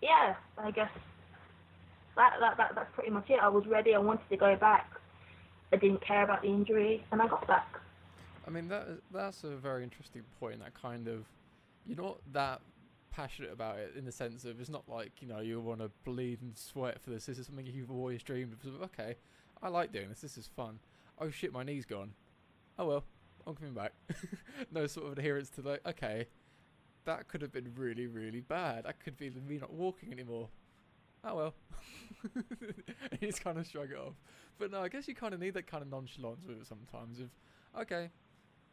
[0.00, 0.90] yeah, I guess
[2.16, 3.38] that, that, that that's pretty much it.
[3.42, 3.94] I was ready.
[3.94, 4.90] I wanted to go back.
[5.72, 7.80] I didn't care about the injury, and I got back.
[8.46, 10.60] I mean, that that's a very interesting point.
[10.60, 11.24] That kind of,
[11.86, 12.60] you're not that
[13.10, 15.90] passionate about it in the sense of it's not like you know you want to
[16.04, 17.26] bleed and sweat for this.
[17.26, 18.82] This is something you've always dreamed of.
[18.82, 19.16] Okay,
[19.62, 20.20] I like doing this.
[20.20, 20.78] This is fun.
[21.18, 22.12] Oh shit, my knee's gone.
[22.78, 23.04] Oh well,
[23.46, 23.92] I'm coming back.
[24.72, 26.26] no sort of adherence to like, okay,
[27.04, 28.84] that could have been really, really bad.
[28.84, 30.48] That could be me not walking anymore.
[31.24, 31.54] Oh well.
[33.20, 34.14] just kind of shrug it off.
[34.58, 37.20] But no, I guess you kind of need that kind of nonchalance with it sometimes.
[37.20, 37.30] Of,
[37.80, 38.10] okay,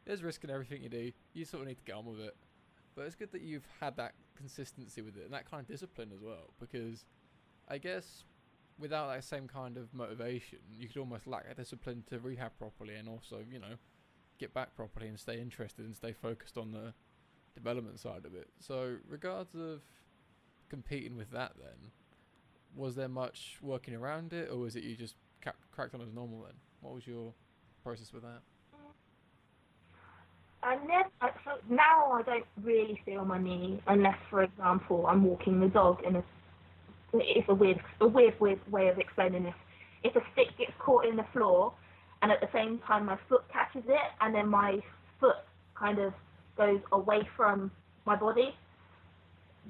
[0.05, 1.11] there's risk in everything you do.
[1.33, 2.35] You sort of need to get on with it.
[2.99, 6.09] But it's good that you've had that consistency with it and that kind of discipline
[6.13, 6.53] as well.
[6.59, 7.05] Because
[7.69, 8.25] I guess
[8.77, 12.95] without that same kind of motivation, you could almost lack a discipline to rehab properly
[12.95, 13.75] and also, you know,
[14.37, 16.93] get back properly and stay interested and stay focused on the
[17.55, 18.49] development side of it.
[18.59, 19.79] So, regards of
[20.67, 21.91] competing with that, then,
[22.75, 25.15] was there much working around it, or was it you just
[25.71, 26.41] cracked on as normal?
[26.41, 27.33] Then, what was your
[27.81, 28.41] process with that?
[30.61, 35.59] I never, so now I don't really feel my knee unless, for example, I'm walking
[35.59, 36.21] the dog and
[37.13, 39.53] it's a weird, a weird, weird way of explaining this.
[40.03, 41.73] If a stick gets caught in the floor,
[42.21, 44.79] and at the same time my foot catches it, and then my
[45.19, 45.37] foot
[45.75, 46.13] kind of
[46.57, 47.71] goes away from
[48.05, 48.53] my body,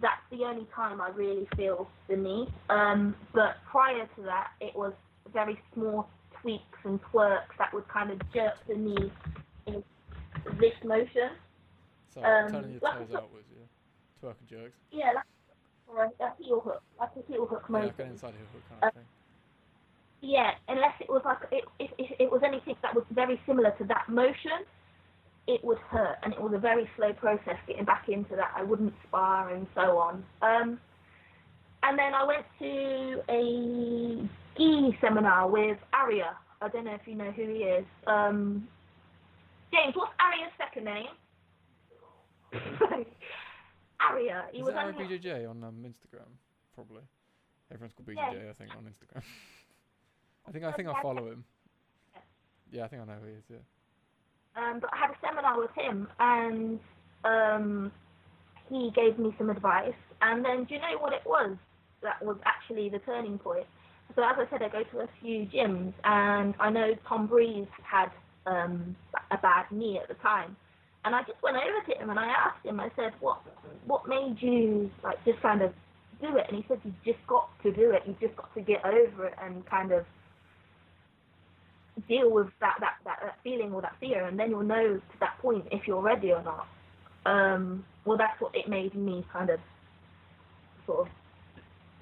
[0.02, 2.48] that's the only time I really feel the knee.
[2.70, 4.94] Um, but prior to that, it was
[5.32, 6.10] very small
[6.42, 9.12] tweaks and twerks that would kind of jerk the knee
[10.60, 11.32] this motion.
[12.14, 13.66] So Um, turning your like toes outwards, yeah.
[14.22, 14.78] Twerk and jerks.
[14.92, 15.26] Yeah, like
[15.88, 17.88] or a, heel hook, like a heel hook Yeah, motion.
[17.88, 19.06] like an inside heel hook kind of thing.
[20.22, 23.72] Yeah, unless it was like it, if, if it was anything that was very similar
[23.78, 24.66] to that motion,
[25.48, 28.52] it would hurt, and it was a very slow process getting back into that.
[28.56, 30.24] I wouldn't spar and so on.
[30.42, 30.80] Um,
[31.84, 36.36] and then I went to a ski seminar with Aria.
[36.62, 37.86] I don't know if you know who he is.
[38.06, 38.68] Um,
[39.72, 41.06] James, what's Aria's second name?
[44.00, 44.46] Aria.
[44.52, 46.30] He Is was on BJJ on um, Instagram?
[46.74, 47.04] Probably.
[47.72, 48.08] Everyone's called.
[48.08, 49.22] BJJ, I think, on Instagram.
[50.48, 51.44] I think I think I follow him.
[52.72, 53.44] Yeah, I think I know who he is.
[53.50, 53.58] Yeah.
[54.56, 56.80] um, but I had a seminar with him, and
[57.24, 57.92] um,
[58.70, 59.94] he gave me some advice.
[60.22, 61.56] And then, do you know what it was
[62.02, 63.66] that was actually the turning point?
[64.16, 67.68] So, as I said, I go to a few gyms, and I know Tom Breese
[67.84, 68.10] had
[68.50, 68.96] um,
[69.32, 70.56] a bad knee at the time.
[71.06, 73.40] And I just went over to him and I asked him, I said, what
[73.86, 75.72] what made you like just kind of
[76.22, 76.46] do it?
[76.50, 78.04] And he said, you've just got to do it.
[78.06, 80.06] You've just got to get over it and kind of
[82.08, 85.20] deal with that, that, that, that feeling or that fear, and then you'll know to
[85.20, 86.68] that point if you're ready or not.
[87.26, 89.60] Um, well, that's what it made me kind of
[90.86, 91.08] sort of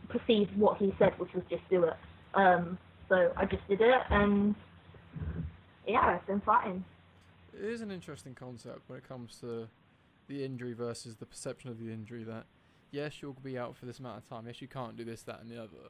[0.10, 1.96] perceive what he said, which was just do it.
[2.34, 2.78] Um,
[3.10, 4.56] so I just did it, and
[5.88, 6.84] yeah, it's been fine.
[7.54, 9.68] It is an interesting concept when it comes to
[10.28, 12.24] the injury versus the perception of the injury.
[12.24, 12.46] That
[12.92, 14.46] yes, you'll be out for this amount of time.
[14.48, 15.90] Yes, you can't do this, that, and the other.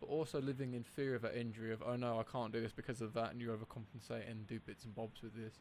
[0.00, 2.72] But also living in fear of that injury of oh no, I can't do this
[2.72, 5.54] because of that, and you overcompensate and do bits and bobs with this.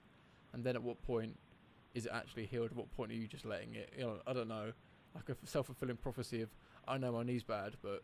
[0.53, 1.37] And then at what point
[1.93, 2.71] is it actually healed?
[2.71, 3.93] At what point are you just letting it?
[3.97, 4.71] You know, I don't know,
[5.15, 6.49] like a self fulfilling prophecy of
[6.87, 8.03] I know my knee's bad, but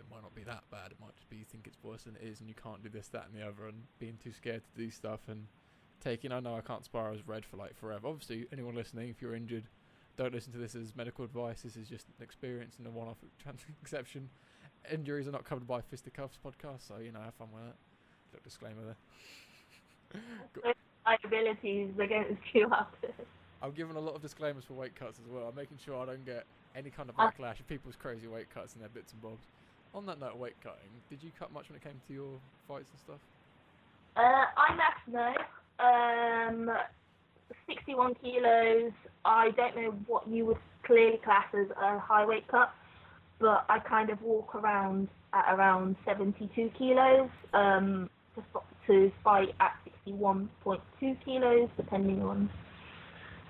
[0.00, 0.90] it might not be that bad.
[0.90, 2.88] It might just be you think it's worse than it is, and you can't do
[2.88, 5.46] this, that, and the other, and being too scared to do stuff and
[6.00, 6.32] taking.
[6.32, 8.08] I know I can't spar as red for like forever.
[8.08, 9.64] Obviously, anyone listening, if you're injured,
[10.16, 11.62] don't listen to this as medical advice.
[11.62, 14.30] This is just an experience and a one-off trans- exception.
[14.90, 17.76] Injuries are not covered by Fisticuffs podcast, so you know have fun with it.
[18.32, 18.96] Little disclaimer there.
[21.06, 23.08] Liabilities against you after.
[23.62, 25.48] I'm giving a lot of disclaimers for weight cuts as well.
[25.48, 28.48] I'm making sure I don't get any kind of Uh, backlash of people's crazy weight
[28.50, 29.46] cuts and their bits and bobs.
[29.94, 30.90] On that note, weight cutting.
[31.08, 33.20] Did you cut much when it came to your fights and stuff?
[34.16, 34.78] Uh, I'm
[35.10, 35.34] no.
[35.80, 36.76] Um,
[37.66, 38.92] 61 kilos.
[39.24, 42.70] I don't know what you would clearly class as a high weight cut,
[43.38, 48.42] but I kind of walk around at around 72 kilos um, to,
[48.86, 49.72] to fight at
[50.06, 50.80] 61.2
[51.24, 52.50] kilos, depending on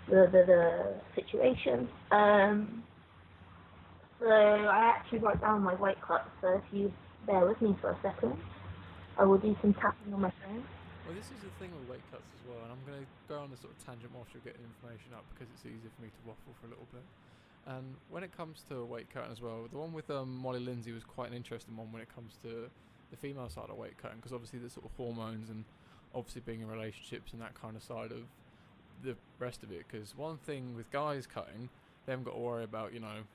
[0.09, 1.89] the, the, the situation.
[2.11, 2.83] Um,
[4.21, 6.93] so I actually wrote down my weight cut, so if you
[7.27, 8.37] bear with me for a second,
[9.19, 10.63] I will do some tapping on my phone.
[11.07, 13.41] Well, this is the thing with weight cuts as well, and I'm going to go
[13.41, 16.13] on a sort of tangent whilst you're getting information up because it's easier for me
[16.13, 17.03] to waffle for a little bit.
[17.67, 20.93] And when it comes to weight cutting as well, the one with um, Molly Lindsay
[20.93, 22.71] was quite an interesting one when it comes to
[23.11, 25.65] the female side of weight cutting because obviously the sort of hormones and
[26.15, 28.23] obviously being in relationships and that kind of side of
[29.03, 29.85] the rest of it.
[29.91, 31.69] Because one thing with guys cutting,
[32.07, 33.27] they haven't got to worry about you know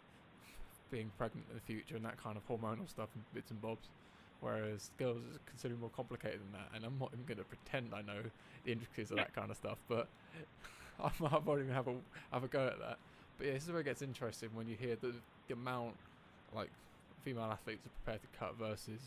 [0.95, 3.89] being pregnant in the future and that kind of hormonal stuff and bits and bobs.
[4.39, 7.93] Whereas girls is considerably more complicated than that, and I'm not even going to pretend
[7.93, 8.21] I know
[8.63, 9.77] the intricacies of that kind of stuff.
[9.89, 10.07] But
[11.03, 11.95] I might not even have a
[12.31, 12.97] have a go at that.
[13.37, 15.13] But yeah, this is where it gets interesting when you hear the,
[15.47, 15.95] the amount
[16.53, 16.69] like
[17.23, 19.01] female athletes are prepared to cut versus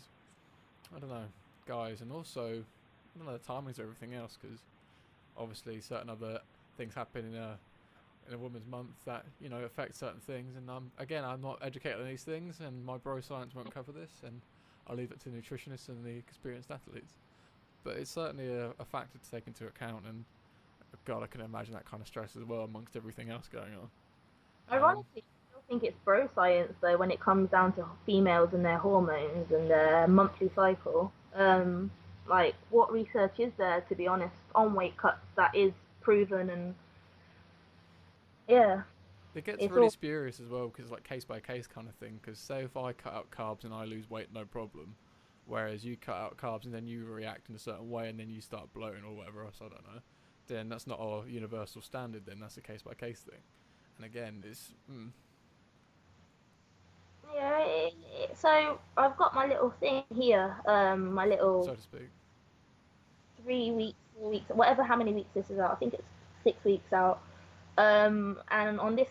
[0.95, 1.25] I don't know
[1.67, 2.63] guys, and also
[3.15, 4.59] I don't know the timings of everything else because
[5.37, 6.41] obviously certain other
[6.77, 7.57] things happen in a
[8.27, 10.55] in a woman's month that you know affect certain things.
[10.55, 13.91] And um, again, I'm not educated on these things, and my bro science won't cover
[13.91, 14.41] this, and
[14.87, 17.13] I'll leave it to nutritionists and the experienced athletes.
[17.83, 20.25] But it's certainly a, a factor to take into account, and
[21.05, 23.89] God, I can imagine that kind of stress as well amongst everything else going on.
[24.69, 28.49] Um, Ironically, I still think it's bro science though when it comes down to females
[28.53, 31.11] and their hormones and their monthly cycle.
[31.35, 31.91] Um,
[32.27, 36.75] like, what research is there, to be honest, on weight cuts that is proven and
[38.49, 38.81] yeah,
[39.35, 41.87] It gets It's really all- spurious as well because it's like case by case kind
[41.87, 42.19] of thing.
[42.21, 44.95] Because say if I cut out carbs and I lose weight, no problem.
[45.45, 48.29] Whereas you cut out carbs and then you react in a certain way and then
[48.29, 50.01] you start bloating or whatever else, I don't know.
[50.47, 52.25] Then that's not a universal standard.
[52.25, 53.39] Then that's a case by case thing.
[53.97, 55.09] And again, it's mm,
[57.33, 57.59] yeah.
[57.61, 62.09] It, it, so I've got my little thing here, um, my little so to speak.
[63.43, 65.71] three weeks, four weeks, whatever how many weeks this is out.
[65.71, 66.03] I think it's
[66.43, 67.21] six weeks out.
[67.79, 69.07] Um, and on this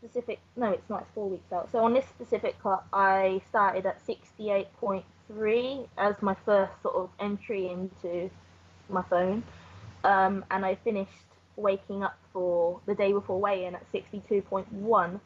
[0.00, 1.02] specific, no, it's not.
[1.02, 1.70] It's four weeks out.
[1.70, 6.94] So on this specific cut, I started at sixty-eight point three as my first sort
[6.96, 8.30] of entry into
[8.88, 9.42] my phone,
[10.04, 11.12] um, and I finished
[11.56, 15.20] waking up for the day before weigh-in at 62.1.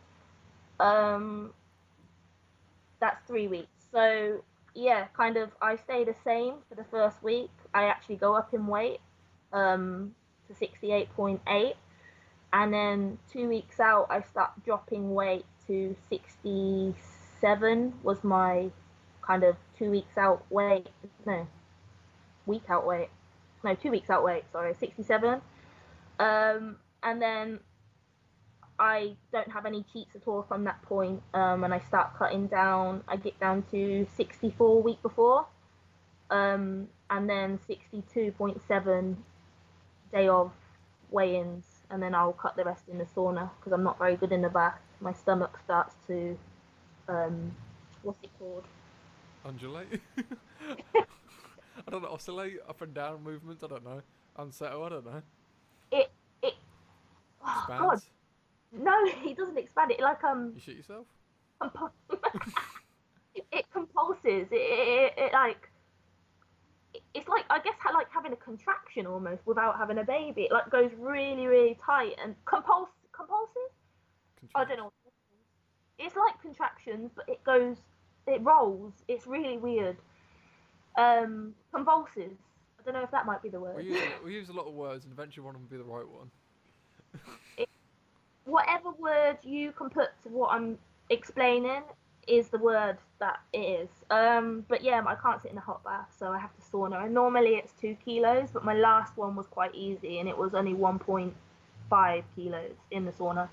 [0.81, 1.53] Um,
[3.01, 3.68] that's three weeks.
[3.92, 4.42] So
[4.75, 7.51] yeah, kind of I stay the same for the first week.
[7.75, 9.01] I actually go up in weight
[9.53, 10.14] um,
[10.49, 11.75] to 68.8,
[12.52, 18.70] and then two weeks out I start dropping weight to 67 was my
[19.26, 20.88] kind of two weeks out weight.
[21.26, 21.46] No,
[22.46, 23.08] week out weight.
[23.64, 24.44] No, two weeks out weight.
[24.52, 25.40] Sorry, 67.
[26.18, 27.60] Um, and then
[28.78, 32.48] I don't have any cheats at all from that point, um, and I start cutting
[32.48, 33.04] down.
[33.06, 35.46] I get down to 64 week before,
[36.30, 39.16] um, and then 62.7
[40.12, 40.52] day of
[41.10, 44.33] weigh-ins, and then I'll cut the rest in the sauna because I'm not very good
[44.33, 44.78] in the bath.
[45.00, 46.37] My stomach starts to,
[47.07, 47.55] um,
[48.02, 48.64] what's it called?
[49.44, 50.00] Undulate.
[50.96, 52.09] I don't know.
[52.09, 53.62] Oscillate up and down movements.
[53.62, 54.00] I don't know.
[54.37, 54.85] Unsettle.
[54.85, 55.22] I don't know.
[55.90, 56.11] It
[56.42, 56.55] it.
[57.44, 58.00] Oh God,
[58.72, 60.00] no, he doesn't expand it.
[60.00, 61.07] Like um, You shit yourself.
[61.61, 61.90] compu-
[63.52, 64.48] it compulses.
[64.50, 65.68] It, it, it like
[67.14, 70.42] it's like I guess like having a contraction almost without having a baby.
[70.44, 73.70] It like goes really really tight and compuls compulsive.
[74.55, 74.92] I don't know.
[75.98, 76.12] it is.
[76.16, 77.77] Like contractions, but it goes,
[78.27, 78.92] it rolls.
[79.09, 79.96] It's really weird.
[80.98, 82.33] Um, convulses.
[82.79, 83.77] I don't know if that might be the word.
[83.77, 85.79] We use, a- we use a lot of words, and eventually one of them will
[85.79, 86.31] be the right one.
[88.44, 90.77] Whatever word you can put to what I'm
[91.11, 91.83] explaining
[92.28, 93.88] is the word that it is.
[94.11, 97.04] Um, but yeah, I can't sit in a hot bath, so I have to sauna.
[97.04, 100.54] And normally it's two kilos, but my last one was quite easy, and it was
[100.54, 103.48] only 1.5 kilos in the sauna.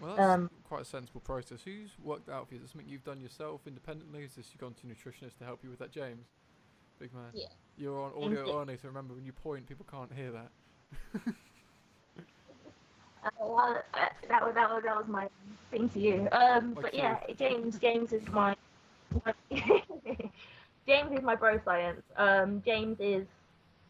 [0.00, 1.62] Well, that's Um, quite a sensible process.
[1.62, 2.58] Who's worked out for you?
[2.58, 4.24] Is this something you've done yourself independently?
[4.24, 6.26] Is this you've gone to a nutritionist to help you with that, James?
[6.98, 7.30] Big man.
[7.34, 7.46] Yeah.
[7.76, 10.50] You're on audio only, so remember when you point, people can't hear that.
[13.24, 13.82] Uh, well,
[14.28, 15.28] that was that was that was my
[15.70, 16.28] thing to you.
[16.32, 18.56] Um, but yeah, James James is my,
[19.24, 19.32] my
[20.86, 22.02] James is my bro science.
[22.16, 23.26] Um, James is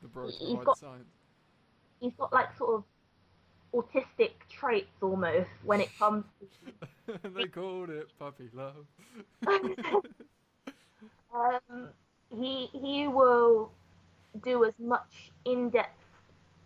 [0.03, 1.09] The You've provide got- science.
[2.01, 2.85] he's got like sort of
[3.75, 7.19] autistic traits almost when it comes to...
[7.35, 8.85] they called it puppy love.
[11.35, 11.89] um,
[12.31, 13.71] he he will
[14.45, 16.02] do as much in depth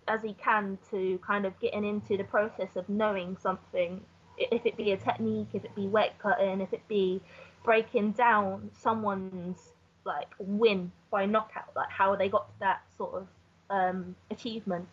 [0.08, 4.00] as he can to kind of getting into the process of knowing something.
[4.38, 7.22] If it be a technique, if it be wet cutting, if it be
[7.64, 9.72] breaking down someone's
[10.04, 13.26] like win by knockout, like how they got to that sort of
[13.70, 14.86] um, achievement.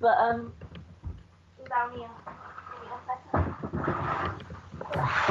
[0.00, 0.52] But um,
[1.68, 2.08] down here.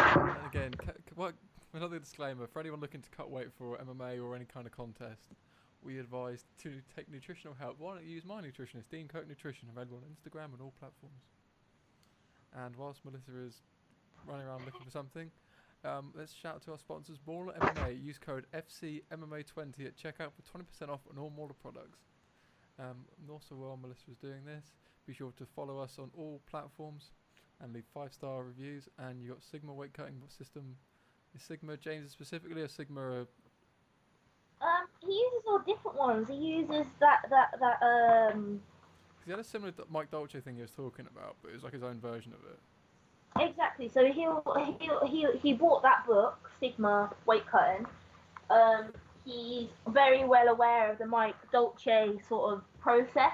[0.04, 0.72] And again,
[1.16, 1.34] what,
[1.74, 5.30] another disclaimer for anyone looking to cut weight for MMA or any kind of contest,
[5.84, 7.76] we advise to take nutritional help.
[7.80, 11.24] Why don't you use my nutritionist, Dean Coke Nutrition, available on Instagram and all platforms.
[12.54, 13.62] And whilst Melissa is
[14.26, 15.32] running around looking for something,
[15.86, 18.04] um, let's shout out to our sponsors, Mauler MMA.
[18.04, 22.00] Use code FCMMA20 at checkout for 20% off on all Mauler products.
[22.80, 24.74] Um, and also, while Melissa is doing this,
[25.08, 27.12] be sure to follow us on all platforms
[27.62, 28.90] and leave five star reviews.
[28.98, 30.76] And you got Sigma weight cutting system.
[31.36, 33.26] Is Sigma James specifically or Sigma?
[34.62, 36.28] Um, he uses all different ones.
[36.28, 38.62] He uses that that that um
[39.26, 41.74] he had a similar Mike Dolce thing he was talking about, but it was like
[41.74, 43.50] his own version of it.
[43.50, 43.88] exactly.
[43.88, 44.44] So he'll
[44.80, 47.86] he he he bought that book Sigma Weight Cutting.
[48.50, 48.92] Um,
[49.26, 53.34] he's very well aware of the Mike Dolce sort of process.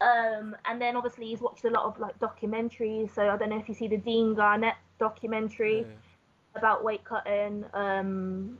[0.00, 3.14] Um, and then obviously he's watched a lot of like documentaries.
[3.14, 5.80] So I don't know if you see the Dean Garnett documentary.
[5.80, 5.86] Yeah.
[6.54, 7.64] about weight cutting.
[7.72, 8.58] Um,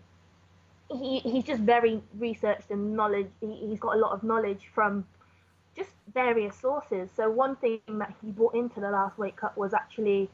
[0.98, 3.28] he he's just very researched and knowledge.
[3.40, 5.04] He, he's got a lot of knowledge from
[5.76, 7.10] just various sources.
[7.16, 10.30] So one thing that he brought into the last weight cut was actually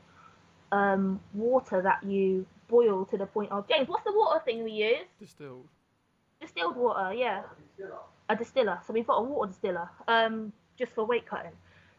[0.73, 3.89] um, water that you boil to the point of James.
[3.89, 5.07] What's the water thing we use?
[5.19, 5.67] Distilled.
[6.41, 7.43] Distilled water, yeah.
[8.29, 8.79] A distiller.
[8.87, 11.53] So we've got a water distiller, um, just for weight cutting.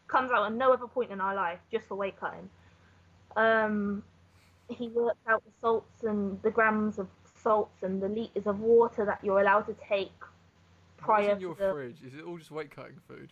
[0.06, 2.48] Comes out at no other point in our life, just for weight cutting.
[3.36, 4.02] Um,
[4.68, 7.08] he works out the salts and the grams of
[7.42, 10.12] salts and the liters of water that you're allowed to take
[10.96, 11.72] prior in to your the.
[11.72, 11.96] fridge?
[12.06, 13.30] Is it all just weight cutting food?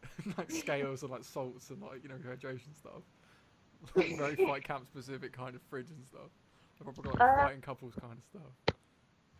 [0.38, 3.02] like scales and like salts and like you know hydration stuff.
[3.94, 6.30] Like very fight camp specific kind of fridge and stuff.
[6.80, 8.76] I've probably got like Uh, fighting couples kind of stuff.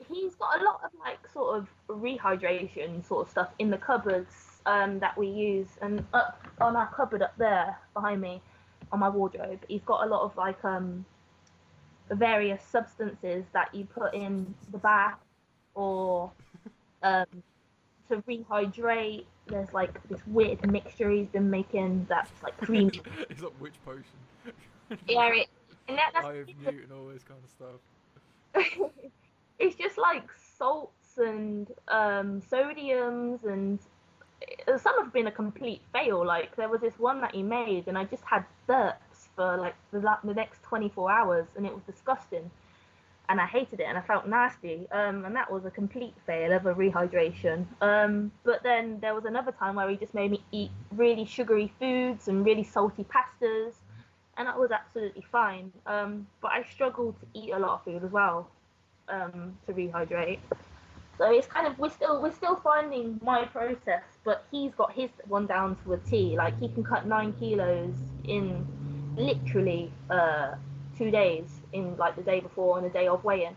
[0.09, 4.61] He's got a lot of like sort of rehydration sort of stuff in the cupboards
[4.65, 8.41] um, that we use, and up on our cupboard up there behind me,
[8.93, 11.05] on my wardrobe, he's got a lot of like um,
[12.15, 15.19] various substances that you put in the bath
[15.75, 16.31] or
[17.03, 17.27] um,
[18.09, 19.25] to rehydrate.
[19.47, 22.91] There's like this weird mixture he's been making that's like cream.
[23.31, 24.05] it's like witch potion.
[25.09, 25.49] yeah, it,
[25.89, 28.91] and that, that's Eye of Newton, all this kind of stuff.
[29.59, 30.25] it's just like
[30.57, 33.79] salts and um, sodiums and
[34.67, 36.25] uh, some have been a complete fail.
[36.25, 38.95] Like there was this one that he made, and I just had burps
[39.39, 42.51] for like the, the next 24 hours, and it was disgusting.
[43.29, 44.89] And I hated it, and I felt nasty.
[44.91, 47.67] Um, and that was a complete fail of a rehydration.
[47.81, 51.73] Um, but then there was another time where he just made me eat really sugary
[51.79, 53.75] foods and really salty pastas,
[54.37, 55.71] and that was absolutely fine.
[55.87, 58.51] Um, but I struggled to eat a lot of food as well
[59.09, 60.41] um, to rehydrate.
[61.17, 65.11] So it's kind of we're still we're still finding my process, but he's got his
[65.27, 66.37] one down to a T.
[66.37, 68.65] Like he can cut nine kilos in
[69.19, 70.55] literally uh,
[70.97, 73.57] two days, in like the day before and the day of weighing,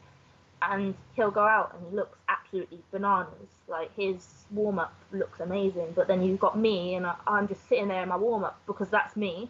[0.62, 3.50] and he'll go out and he looks absolutely bananas.
[3.68, 7.68] Like his warm up looks amazing, but then you've got me and I, I'm just
[7.70, 9.50] sitting there in my warm up because that's me,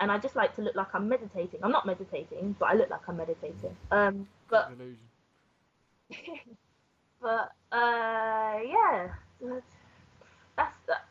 [0.00, 1.60] and I just like to look like I'm meditating.
[1.62, 3.76] I'm not meditating, but I look like I'm meditating.
[3.90, 4.98] Um, but illusion.
[7.20, 9.08] but uh, yeah,
[9.40, 9.76] that's
[10.56, 11.04] that's that.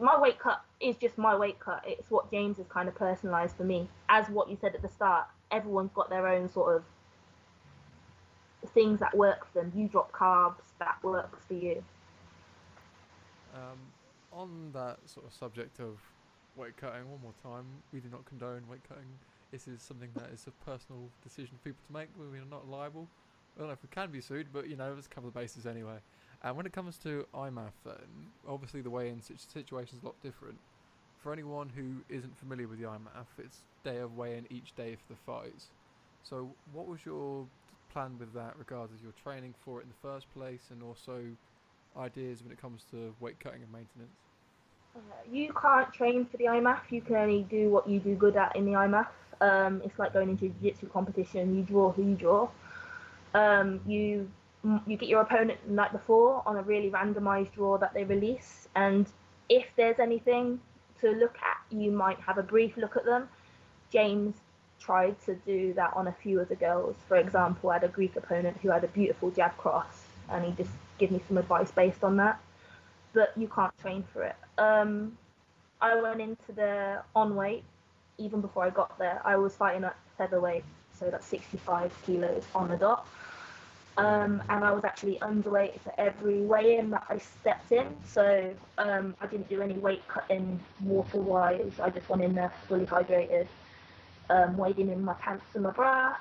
[0.00, 1.82] My weight cut is just my weight cut.
[1.86, 3.88] It's what James has kind of personalised for me.
[4.08, 6.84] As what you said at the start, everyone's got their own sort of
[8.72, 9.72] things that work for them.
[9.74, 11.82] You drop carbs, that works for you.
[13.54, 13.78] Um,
[14.32, 15.98] on that sort of subject of
[16.56, 19.06] weight cutting, one more time, we do not condone weight cutting.
[19.50, 22.08] This is something that is a personal decision for people to make.
[22.16, 23.08] We are not liable.
[23.56, 25.66] I don't know if we can be sued, but you know, let's cover the bases
[25.66, 25.96] anyway.
[26.42, 30.14] And when it comes to IMMAF, then obviously the weigh-in situ- situation is a lot
[30.22, 30.58] different.
[31.22, 35.12] For anyone who isn't familiar with the IMMAF, it's day of weigh-in each day for
[35.12, 35.66] the fights.
[36.22, 37.46] So, what was your
[37.92, 41.24] plan with that, regardless of your training for it in the first place, and also
[41.98, 44.16] ideas when it comes to weight cutting and maintenance?
[44.96, 46.80] Uh, you can't train for the IMMAF.
[46.90, 49.08] You can only do what you do good at in the IMMAF.
[49.42, 51.56] Um, it's like going into jiu-jitsu competition.
[51.56, 52.48] You draw who you draw.
[53.34, 54.30] Um, you
[54.86, 58.68] you get your opponent the night before on a really randomized draw that they release,
[58.74, 59.06] and
[59.48, 60.60] if there's anything
[61.00, 63.28] to look at, you might have a brief look at them.
[63.90, 64.34] James
[64.78, 66.96] tried to do that on a few of the girls.
[67.08, 70.52] For example, I had a Greek opponent who had a beautiful jab cross, and he
[70.52, 72.40] just gave me some advice based on that.
[73.12, 74.36] But you can't train for it.
[74.58, 75.16] Um,
[75.80, 77.64] I went into the on weight
[78.18, 79.20] even before I got there.
[79.24, 83.06] I was fighting at featherweight, so that's 65 kilos on the dot.
[84.00, 87.94] Um, and I was actually underweight for every weigh-in that I stepped in.
[88.02, 91.78] So um, I didn't do any weight cutting water-wise.
[91.82, 93.46] I just went in there fully hydrated,
[94.30, 96.14] um, wading in my pants and my bra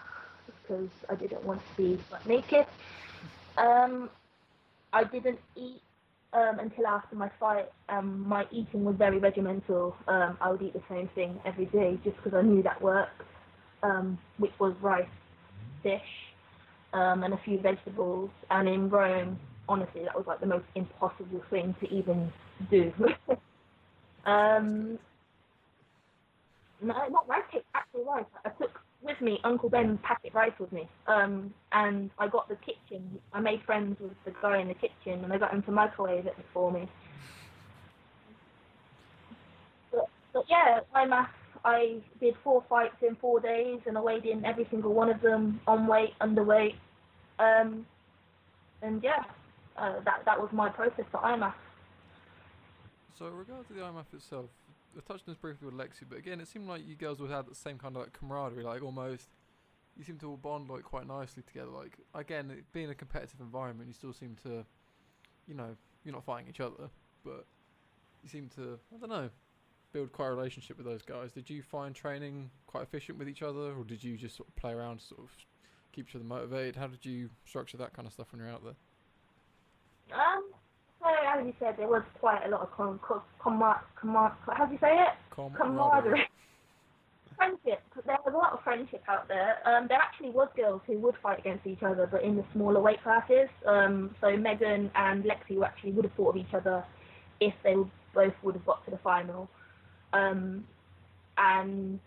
[0.61, 2.65] because I didn't want to be butt naked.
[3.57, 4.09] Um,
[4.91, 5.81] I didn't eat
[6.33, 7.69] um, until after my fight.
[8.03, 9.95] My eating was very regimental.
[10.07, 13.21] Um, I would eat the same thing every day just because I knew that worked,
[13.83, 15.07] um, which was rice,
[15.81, 16.28] fish,
[16.93, 18.29] um, and a few vegetables.
[18.49, 22.31] And in Rome, honestly, that was like the most impossible thing to even
[22.69, 22.91] do.
[24.25, 24.99] um,
[26.81, 28.25] no, not rice cake, actual rice.
[28.45, 30.87] I took with me Uncle Ben's packet rice with me.
[31.07, 33.19] Um, and I got the kitchen.
[33.33, 36.25] I made friends with the guy in the kitchen, and I got him to microwave
[36.25, 36.89] it for me.
[39.91, 41.29] But, but yeah, I'm a,
[41.65, 45.21] I did four fights in four days, and I weighed in every single one of
[45.21, 46.75] them on weight, underweight.
[47.39, 47.85] Um,
[48.81, 49.23] and yeah,
[49.77, 51.53] uh, that that was my process for IMMAF.
[53.17, 54.49] So, in regards to the IMMAF itself,
[54.95, 57.31] I touched on this briefly with Lexi, but again, it seemed like you girls would
[57.31, 59.29] have the same kind of like camaraderie, like almost.
[59.97, 61.71] You seem to all bond like quite nicely together.
[61.71, 64.65] Like again, it being a competitive environment, you still seem to,
[65.45, 66.89] you know, you're not fighting each other,
[67.25, 67.45] but
[68.23, 69.29] you seem to, I don't know,
[69.91, 71.31] build quite a relationship with those guys.
[71.31, 74.55] Did you find training quite efficient with each other, or did you just sort of
[74.55, 75.29] play around, to sort of
[75.91, 76.75] keep each other motivated?
[76.75, 78.75] How did you structure that kind of stuff when you're out there?
[80.13, 80.51] Um,
[80.99, 83.59] so as you said, there was quite a lot of com, com, com,
[83.99, 85.13] com, how do you say it?
[85.55, 86.27] camaraderie.
[87.39, 87.81] friendship.
[88.05, 89.57] There was a lot of friendship out there.
[89.65, 92.81] Um, there actually was girls who would fight against each other, but in the smaller
[92.81, 93.47] weight classes.
[93.65, 96.83] Um, so Megan and Lexi actually would have fought with each other
[97.39, 97.75] if they
[98.13, 99.49] both would have got to the final.
[100.13, 100.65] Um,
[101.37, 101.99] and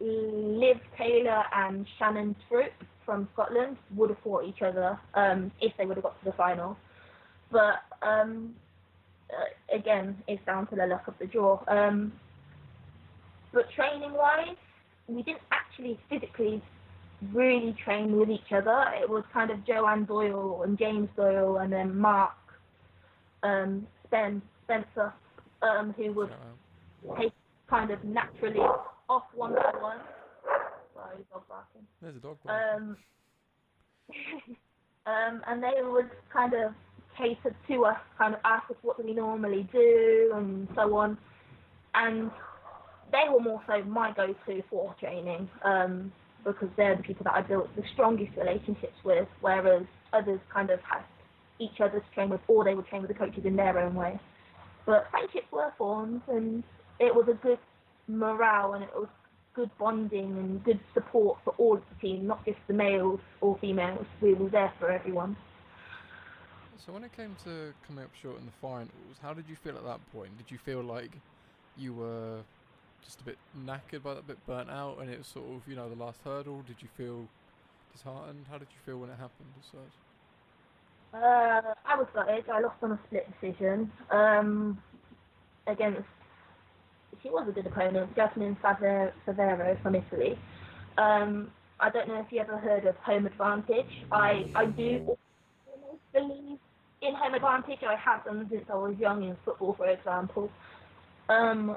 [0.00, 2.72] Liv Taylor and Shannon Troop
[3.04, 6.36] from Scotland would have fought each other um, if they would have got to the
[6.36, 6.76] final.
[7.50, 8.54] But um,
[9.30, 11.62] uh, again, it's down to the luck of the draw.
[11.68, 12.12] Um,
[13.52, 14.56] but training wise,
[15.08, 16.62] we didn't actually physically
[17.32, 18.84] really train with each other.
[19.00, 22.32] It was kind of Joanne Doyle and James Doyle and then Mark
[23.42, 25.12] um, Spencer,
[25.62, 26.30] um, who would.
[27.18, 27.32] Take
[27.68, 28.60] kind of naturally
[29.08, 29.98] off one by one.
[30.94, 31.82] Sorry, dog barking.
[32.02, 32.36] There's a dog.
[32.44, 32.76] barking.
[32.76, 32.96] Um,
[35.06, 36.72] um, and they would kind of
[37.16, 41.18] cater to us, kind of ask us what do we normally do and so on.
[41.94, 42.30] And
[43.12, 46.12] they were more so my go-to for training um,
[46.44, 50.80] because they're the people that I built the strongest relationships with, whereas others kind of
[50.80, 51.02] had
[51.58, 53.94] each other to train with, or they would train with the coaches in their own
[53.94, 54.18] way.
[54.86, 56.64] But friendships were formed, and
[57.00, 57.58] it was a good
[58.06, 59.08] morale, and it was
[59.54, 63.58] good bonding and good support for all of the team, not just the males or
[63.60, 64.06] females.
[64.20, 65.36] We were there for everyone.
[66.86, 68.90] So when it came to coming up short in the finals,
[69.20, 70.36] how did you feel at that point?
[70.38, 71.10] Did you feel like
[71.76, 72.38] you were
[73.04, 75.68] just a bit knackered by that, a bit burnt out, and it was sort of
[75.68, 76.62] you know the last hurdle?
[76.66, 77.26] Did you feel
[77.92, 78.46] disheartened?
[78.50, 79.50] How did you feel when it happened?
[79.58, 79.94] As such?
[81.12, 82.48] Uh, I was gutted.
[82.48, 84.78] I lost on a split decision um,
[85.66, 86.06] against.
[87.22, 90.38] She was a good opponent, Jasmine Saver- Savero from Italy.
[90.98, 93.86] Um, I don't know if you ever heard of home advantage.
[94.12, 95.16] I, I do
[96.12, 96.58] believe
[97.02, 97.78] in home advantage.
[97.86, 100.50] I have done since I was young in football, for example.
[101.28, 101.76] Um,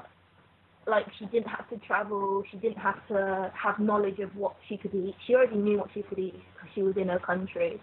[0.86, 2.42] like she didn't have to travel.
[2.50, 5.14] She didn't have to have knowledge of what she could eat.
[5.26, 7.80] She already knew what she could eat because she was in her country.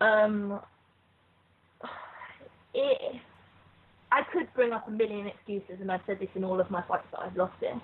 [0.00, 0.60] Um,
[2.74, 3.20] it,
[4.12, 6.82] I could bring up a million excuses, and I've said this in all of my
[6.82, 7.80] fights that I've lost in.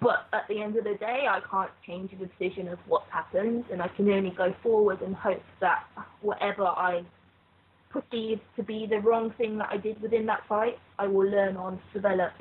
[0.00, 3.64] But at the end of the day, I can't change the decision of what's happened,
[3.70, 5.84] and I can only go forward and hope that
[6.22, 7.04] whatever I
[7.90, 11.56] perceive to be the wrong thing that I did within that fight, I will learn
[11.56, 12.32] on, develop,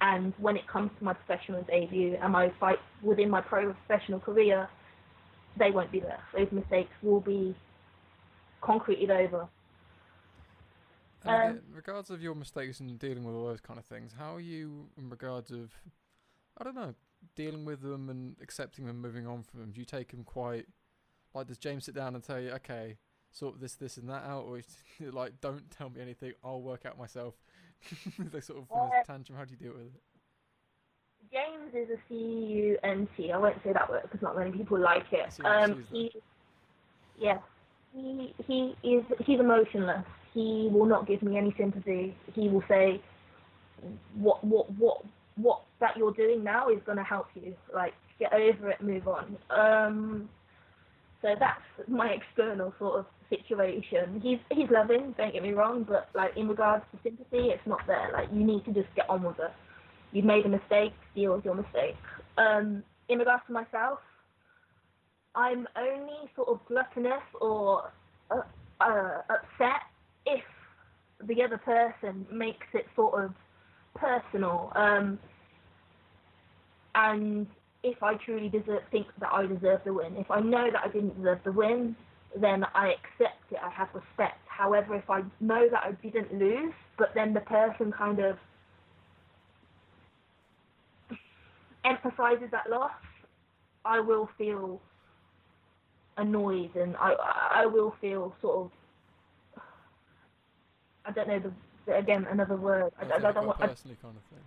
[0.00, 4.18] and when it comes to my professional debut and my fight within my pro professional
[4.18, 4.68] career,
[5.58, 6.20] they won't be there.
[6.36, 7.54] Those mistakes will be
[8.62, 9.46] concreted over.
[11.24, 14.36] Um, in regards of your mistakes and dealing with all those kind of things, how
[14.36, 15.72] are you in regards of,
[16.58, 16.94] I don't know,
[17.36, 19.70] dealing with them and accepting them, moving on from them?
[19.72, 20.66] Do you take them quite,
[21.34, 22.96] like, does James sit down and tell you, okay,
[23.30, 24.66] sort this, this, and that out, or is
[25.00, 27.34] it like, don't tell me anything, I'll work out myself?
[28.18, 29.38] they sort of his tantrum.
[29.38, 30.02] How do you deal with it?
[31.32, 33.30] James is a C-U-N-T.
[33.32, 35.32] I won't say that word because not many people like it.
[35.44, 36.10] Um, he,
[37.18, 37.38] yes,
[37.94, 40.04] he he is he's emotionless.
[40.34, 42.14] He will not give me any sympathy.
[42.34, 43.00] He will say,
[44.14, 45.04] "What what what
[45.36, 47.54] what that you're doing now is going to help you.
[47.74, 50.28] Like get over it, move on." Um,
[51.22, 54.20] so that's my external sort of situation.
[54.22, 57.80] He's he's loving, don't get me wrong, but like in regards to sympathy, it's not
[57.86, 58.10] there.
[58.12, 59.52] Like you need to just get on with it.
[60.12, 61.96] You've made a mistake, deal with your mistake.
[62.38, 63.98] Um, in regards to myself,
[65.34, 67.92] I'm only sort of gluttonous or
[68.30, 68.42] uh,
[68.80, 69.82] uh, upset
[70.26, 70.44] if
[71.26, 73.32] the other person makes it sort of
[73.94, 74.72] personal.
[74.74, 75.18] Um,
[76.94, 77.46] and
[77.82, 80.88] if I truly deserve, think that I deserve the win, if I know that I
[80.88, 81.96] didn't deserve the win,
[82.36, 83.58] then I accept it.
[83.62, 84.38] I have respect.
[84.46, 88.36] However, if I know that I didn't lose, but then the person kind of
[91.84, 92.92] emphasizes that loss,
[93.84, 94.80] I will feel
[96.16, 97.14] annoyed and I
[97.62, 98.70] I will feel sort of
[101.04, 101.52] I don't know the,
[101.86, 102.92] the again another word.
[103.00, 103.60] I, I, I don't want.
[103.60, 104.44] I, personally kind of thing.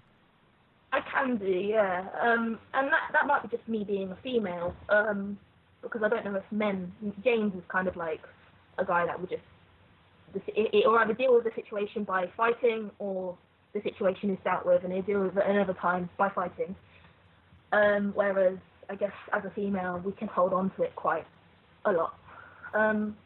[0.91, 2.05] I can do, yeah.
[2.21, 4.75] Um, and that that might be just me being a female.
[4.89, 5.37] Um,
[5.81, 6.91] because I don't know if men.
[7.23, 8.21] James is kind of like
[8.77, 9.43] a guy that would just
[10.35, 13.37] it, it, or either deal with the situation by fighting, or
[13.73, 16.75] the situation is dealt with and they deal with it another time by fighting.
[17.71, 18.57] Um, whereas
[18.89, 21.25] I guess as a female we can hold on to it quite
[21.85, 22.15] a lot.
[22.73, 23.17] Um,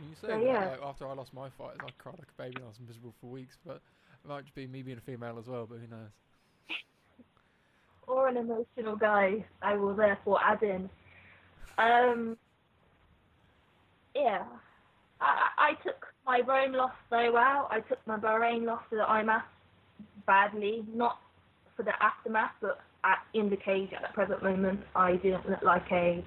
[0.00, 0.70] You say So, that, yeah.
[0.70, 3.14] like, after I lost my fight, I cried like a baby and I was miserable
[3.20, 3.80] for weeks, but
[4.24, 6.10] it might just be me being a female as well, but who knows?
[8.08, 10.88] or an emotional guy, I will therefore add in.
[11.76, 12.36] Um,
[14.14, 14.44] yeah,
[15.20, 17.68] I, I took my Rome loss very well.
[17.70, 19.42] I took my Bahrain loss to the IMMAF
[20.26, 21.18] badly, not
[21.76, 25.62] for the aftermath, but at, in the cage at the present moment, I didn't look
[25.62, 26.24] like a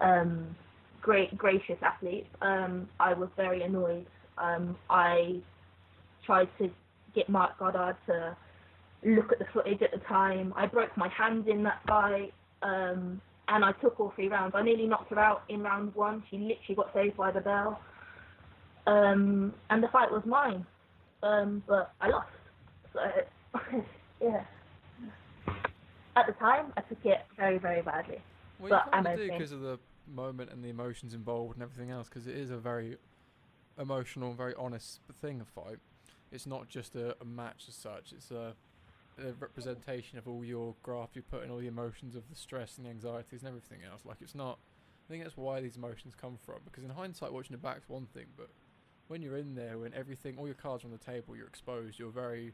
[0.00, 0.56] um,
[1.04, 2.26] great gracious athlete.
[2.40, 4.06] Um, I was very annoyed.
[4.38, 5.36] Um, I
[6.24, 6.70] tried to
[7.14, 8.36] get Marc Goddard to
[9.04, 10.54] look at the footage at the time.
[10.56, 12.32] I broke my hand in that fight,
[12.62, 14.54] um, and I took all three rounds.
[14.56, 16.24] I nearly knocked her out in round one.
[16.30, 17.78] She literally got saved by the bell,
[18.86, 20.64] um, and the fight was mine,
[21.22, 22.28] um, but I lost.
[22.94, 23.00] So
[24.22, 24.42] yeah.
[26.16, 28.22] At the time, I took it very, very badly.
[28.60, 29.36] Well, But you I'm of do okay.
[29.36, 29.78] because of the
[30.12, 32.96] moment and the emotions involved and everything else, because it is a very
[33.78, 35.40] emotional very honest thing.
[35.40, 35.78] A fight.
[36.32, 38.12] It's not just a, a match as such.
[38.12, 38.54] It's a,
[39.18, 42.76] a representation of all your graft you put in, all the emotions of the stress
[42.76, 44.02] and the anxieties and everything else.
[44.04, 44.58] Like it's not.
[45.06, 46.60] I think that's why these emotions come from.
[46.64, 48.48] Because in hindsight, watching it back's one thing, but
[49.08, 51.98] when you're in there, when everything, all your cards are on the table, you're exposed.
[51.98, 52.52] You're very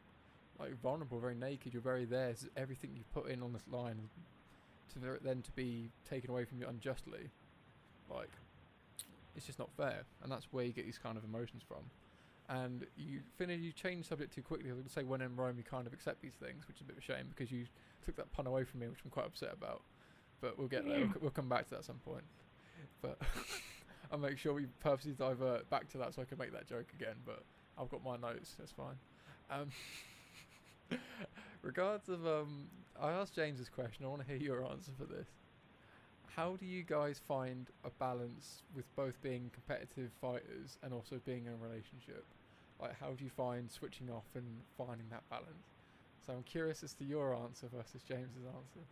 [0.59, 1.73] like vulnerable, very naked.
[1.73, 2.31] You're very there.
[2.31, 4.09] It's everything you put in on this line,
[4.93, 7.31] to then to be taken away from you unjustly,
[8.11, 8.31] like
[9.37, 10.05] it's just not fair.
[10.23, 11.91] And that's where you get these kind of emotions from.
[12.49, 14.71] And you finish, you change subject too quickly.
[14.71, 16.79] I was going to say when in Rome, you kind of accept these things, which
[16.79, 17.67] is a bit of a shame because you
[18.05, 19.83] took that pun away from me, which I'm quite upset about.
[20.41, 21.01] But we'll get there.
[21.01, 22.25] We'll, we'll come back to that at some point.
[23.03, 23.19] But
[24.13, 26.89] I'll make sure we purposely divert back to that so I can make that joke
[26.99, 27.15] again.
[27.25, 27.45] But
[27.79, 28.57] I've got my notes.
[28.59, 28.97] That's fine.
[29.51, 29.69] Um,
[31.63, 32.67] regards of um,
[33.01, 34.05] I asked James this question.
[34.05, 35.29] I want to hear your answer for this.
[36.37, 41.47] How do you guys find a balance with both being competitive fighters and also being
[41.47, 42.25] in a relationship?
[42.81, 44.45] Like, how do you find switching off and
[44.79, 45.67] finding that balance?
[46.27, 48.87] So I'm curious as to your answer versus James's answer.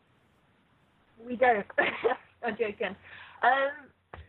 [1.27, 1.67] We don't.
[2.43, 2.97] I'm joking.
[3.43, 4.21] Um,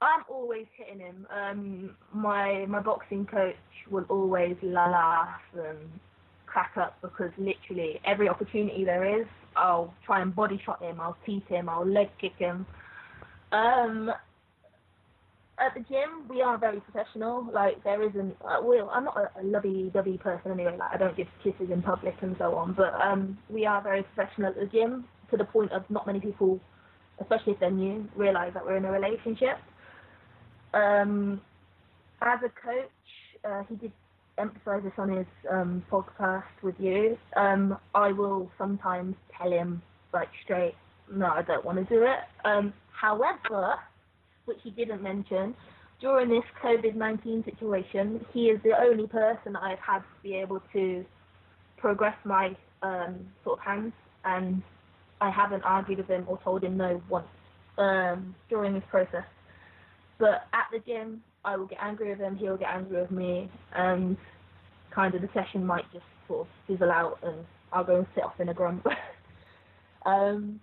[0.00, 1.26] I'm always hitting him.
[1.30, 3.56] Um, my my boxing coach
[3.90, 5.78] will always laugh and
[6.46, 9.26] crack up because literally every opportunity there is,
[9.56, 12.66] I'll try and body shot him, I'll tease him, I'll leg kick him.
[13.52, 14.10] Um,
[15.58, 17.46] at the gym, we are very professional.
[17.52, 20.76] Like there isn't, uh, well, I'm not a, a lovey-dovey person anyway.
[20.76, 22.72] Like I don't give kisses in public and so on.
[22.74, 26.20] But um, we are very professional at the gym to the point of not many
[26.20, 26.60] people,
[27.20, 29.58] especially if they're new, realize that we're in a relationship.
[30.72, 31.40] Um,
[32.20, 32.90] as a coach,
[33.44, 33.92] uh, he did
[34.38, 37.16] emphasize this on his um, podcast with you.
[37.36, 39.82] Um, I will sometimes tell him
[40.12, 40.74] like straight,
[41.12, 42.18] no, I don't want to do it.
[42.44, 43.74] Um, however,
[44.44, 45.54] which he didn't mention,
[46.00, 50.60] during this COVID 19 situation, he is the only person I've had to be able
[50.72, 51.04] to
[51.78, 53.92] progress my um, sort of hands,
[54.24, 54.62] and
[55.20, 57.26] I haven't argued with him or told him no once
[57.78, 59.24] um, during this process.
[60.18, 63.50] But at the gym, I will get angry with him, he'll get angry with me,
[63.74, 64.16] and
[64.94, 68.24] kind of the session might just sort of fizzle out, and I'll go and sit
[68.24, 68.86] off in a grump.
[70.06, 70.60] um,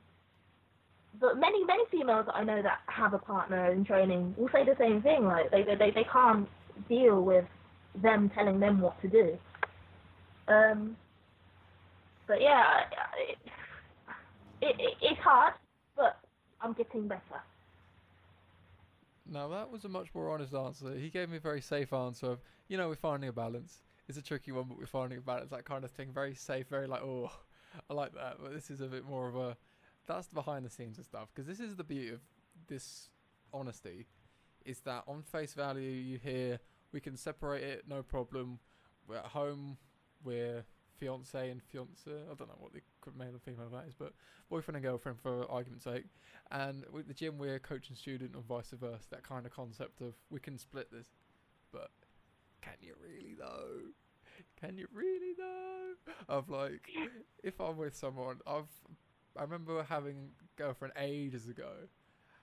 [1.19, 4.63] but many many females that I know that have a partner in training will say
[4.65, 5.25] the same thing.
[5.25, 6.47] Like they they they can't
[6.87, 7.45] deal with
[8.01, 9.37] them telling them what to do.
[10.47, 10.95] Um,
[12.27, 12.81] but yeah,
[13.29, 13.37] it,
[14.61, 15.53] it, it it's hard,
[15.95, 16.17] but
[16.61, 17.41] I'm getting better.
[19.25, 20.93] Now that was a much more honest answer.
[20.95, 23.81] He gave me a very safe answer of, you know, we're finding a balance.
[24.07, 25.51] It's a tricky one, but we're finding a balance.
[25.51, 26.11] That kind of thing.
[26.11, 26.67] Very safe.
[26.67, 27.31] Very like, oh,
[27.89, 28.37] I like that.
[28.41, 29.57] But this is a bit more of a,
[30.07, 31.29] that's the behind the scenes and stuff.
[31.33, 32.21] Because this is the beauty of
[32.67, 33.09] this
[33.53, 34.07] honesty,
[34.65, 36.59] is that on face value you hear
[36.91, 38.59] we can separate it, no problem.
[39.07, 39.77] We're at home.
[40.23, 40.65] We're
[41.01, 42.09] fiance and fiance.
[42.09, 42.81] I don't know what the
[43.17, 44.13] male and female that is, but
[44.49, 46.05] boyfriend and girlfriend for argument's sake.
[46.51, 49.09] And with the gym, we're coach and student, or vice versa.
[49.09, 51.07] That kind of concept of we can split this,
[51.71, 51.89] but
[52.61, 53.89] can you really though?
[54.59, 55.95] Can you really though?
[56.29, 56.87] Of like,
[57.43, 58.69] if I'm with someone, I've
[59.37, 61.71] I remember having girlfriend ages ago,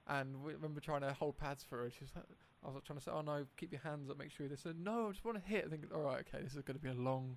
[0.07, 1.91] and we remember trying to hold pads for her.
[1.91, 2.25] She was like,
[2.65, 4.65] I was like trying to say, oh no, keep your hands up, make sure this.
[4.65, 5.65] And no, I just want to hit.
[5.67, 7.37] I think, all right, okay, this is going to be a long,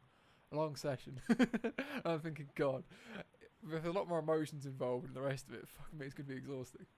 [0.56, 1.20] long session.
[2.06, 2.84] I'm thinking, God,
[3.70, 6.28] with a lot more emotions involved and the rest of it, fuck me, it's going
[6.28, 6.86] to be exhausting.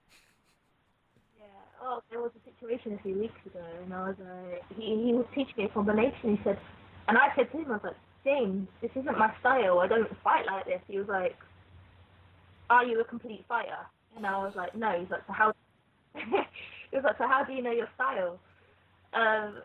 [1.38, 1.46] Yeah.
[1.82, 5.12] Oh, there was a situation a few weeks ago, and I was like, he he
[5.12, 6.36] was teaching me a combination.
[6.36, 6.58] He said,
[7.06, 9.80] and I said to him, I was like, James, this isn't my style.
[9.80, 10.80] I don't fight like this.
[10.88, 11.36] He was like,
[12.70, 13.76] Are you a complete fighter?
[14.16, 14.98] And I was like, No.
[14.98, 15.52] He's like, So how?
[16.14, 18.40] he was like, So how do you know your style?
[19.12, 19.60] Um,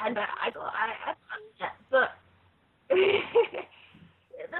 [0.00, 2.10] and I got, I, I, but.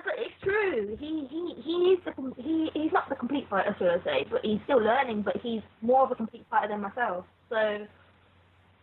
[0.04, 0.96] but it's true.
[0.98, 4.26] He he he he's the he he's not the complete fighter, should I say?
[4.30, 5.22] But he's still learning.
[5.22, 7.24] But he's more of a complete fighter than myself.
[7.48, 7.86] So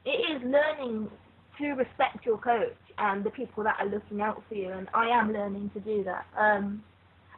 [0.06, 1.10] it is learning
[1.58, 4.70] to respect your coach and the people that are looking out for you.
[4.70, 6.26] And I am learning to do that.
[6.38, 6.84] Um,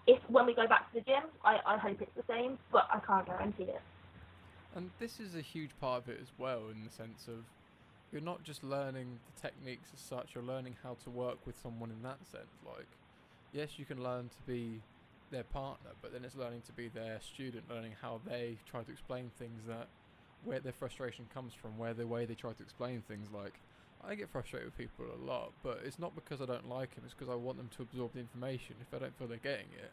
[0.08, 2.88] if when we go back to the gym, I I hope it's the same, but
[2.92, 3.82] I can't guarantee it.
[4.76, 7.46] And this is a huge part of it as well, in the sense of
[8.14, 11.90] you're not just learning the techniques as such, you're learning how to work with someone
[11.90, 12.54] in that sense.
[12.64, 12.88] Like,
[13.52, 14.82] yes, you can learn to be
[15.32, 18.92] their partner, but then it's learning to be their student, learning how they try to
[18.92, 19.88] explain things that
[20.44, 23.30] where their frustration comes from, where the way they try to explain things.
[23.34, 23.54] Like,
[24.06, 27.04] I get frustrated with people a lot, but it's not because I don't like them,
[27.06, 28.76] it's because I want them to absorb the information.
[28.82, 29.92] If I don't feel they're getting it,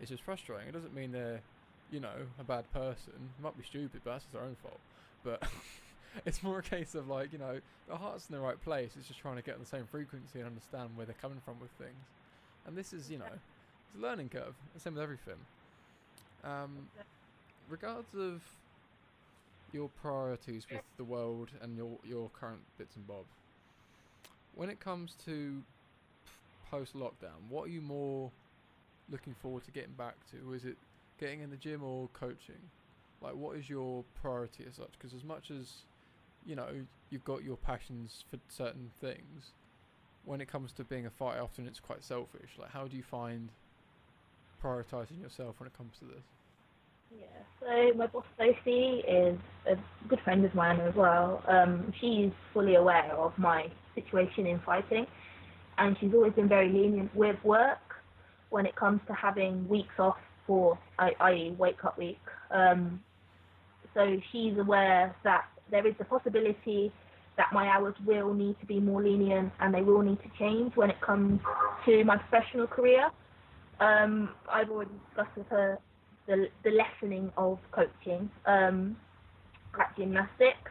[0.00, 0.68] it's just frustrating.
[0.68, 1.42] It doesn't mean they're,
[1.90, 3.12] you know, a bad person.
[3.40, 4.80] Might be stupid, but that's their own fault.
[5.22, 5.42] But
[6.26, 8.90] it's more a case of like you know the heart's in the right place.
[8.98, 11.60] It's just trying to get on the same frequency and understand where they're coming from
[11.60, 12.06] with things.
[12.66, 14.54] And this is you know it's a learning curve.
[14.74, 15.36] The same with everything.
[16.44, 16.88] Um,
[17.68, 18.42] regards of
[19.72, 23.32] your priorities with the world and your your current bits and bobs.
[24.54, 25.62] When it comes to
[26.70, 28.30] post lockdown, what are you more
[29.10, 30.52] looking forward to getting back to?
[30.52, 30.76] Is it
[31.18, 32.70] getting in the gym or coaching?
[33.22, 34.92] Like, what is your priority as such?
[34.92, 35.72] Because as much as
[36.44, 36.68] you know,
[37.10, 39.52] you've got your passions for certain things.
[40.24, 42.50] When it comes to being a fighter, often it's quite selfish.
[42.58, 43.50] Like, how do you find
[44.62, 46.24] prioritizing yourself when it comes to this?
[47.10, 47.26] Yeah,
[47.58, 49.36] so my boss Sophie is
[49.66, 49.76] a
[50.08, 51.42] good friend of mine as well.
[51.48, 55.06] Um, she's fully aware of my situation in fighting,
[55.78, 57.96] and she's always been very lenient with work
[58.50, 62.20] when it comes to having weeks off for, i.e., wake up week.
[62.50, 63.02] Um,
[63.94, 66.92] so she's aware that there is a possibility
[67.36, 70.76] that my hours will need to be more lenient and they will need to change
[70.76, 71.40] when it comes
[71.86, 73.10] to my professional career.
[73.80, 75.78] Um, I've already discussed with her
[76.26, 78.96] the, the lessening of coaching um,
[79.78, 80.70] at gymnastics.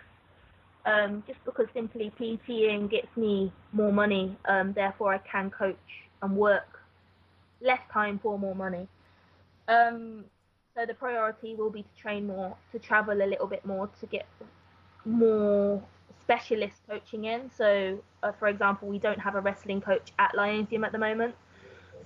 [0.85, 5.75] Um, just because simply PTing gets me more money, um, therefore I can coach
[6.21, 6.79] and work
[7.61, 8.87] less time for more money.
[9.67, 10.25] Um,
[10.75, 14.05] so the priority will be to train more, to travel a little bit more, to
[14.07, 14.25] get
[15.05, 15.81] more
[16.21, 17.49] specialist coaching in.
[17.55, 20.97] So, uh, for example, we don't have a wrestling coach at Lions Gym at the
[20.97, 21.35] moment.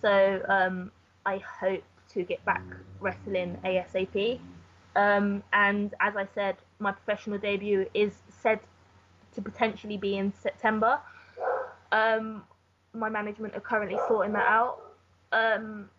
[0.02, 0.92] So um,
[1.26, 1.84] I hope
[2.14, 2.64] to get back
[3.00, 4.40] wrestling ASAP.
[4.96, 8.60] Um, and as I said, my professional debut is said
[9.34, 11.00] to potentially be in September.
[11.92, 12.44] Um,
[12.94, 14.80] my management are currently sorting that out.
[15.32, 15.90] Um,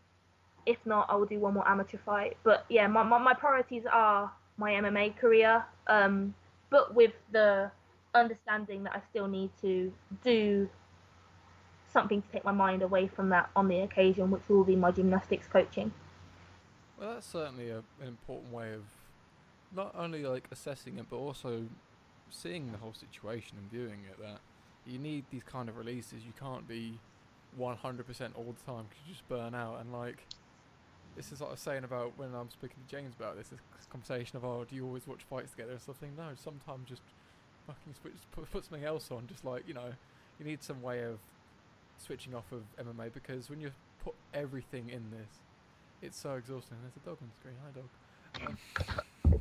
[0.67, 2.37] if not, I will do one more amateur fight.
[2.45, 6.35] But yeah, my, my, my priorities are my MMA career, um,
[6.75, 7.71] but with the
[8.17, 9.93] understanding that I still need to
[10.25, 10.69] do
[11.93, 14.91] something to take my mind away from that on the occasion, which will be my
[14.91, 15.93] gymnastics coaching.
[16.99, 18.83] Well, that's certainly a, an important way of
[19.73, 21.63] not only like assessing it, but also
[22.29, 24.21] seeing the whole situation and viewing it.
[24.21, 24.41] That
[24.85, 26.25] you need these kind of releases.
[26.27, 26.99] You can't be
[27.57, 29.81] 100% all the time because you just burn out.
[29.81, 30.27] And like,
[31.17, 33.87] this is what I was saying about when I'm speaking to James about this, this
[33.91, 35.97] conversation of, oh, do you always watch fights together and stuff?
[36.17, 37.03] No, sometimes just
[37.67, 39.27] fucking switch, put, put something else on.
[39.27, 39.93] Just like, you know,
[40.39, 41.19] you need some way of
[41.99, 43.71] switching off of MMA because when you
[44.03, 45.41] put everything in this,
[46.03, 46.77] it's so exhausting.
[46.83, 47.55] There's a dog on the screen.
[47.65, 47.89] Hi, dog.
[49.25, 49.41] Um,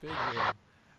[0.00, 0.52] big win.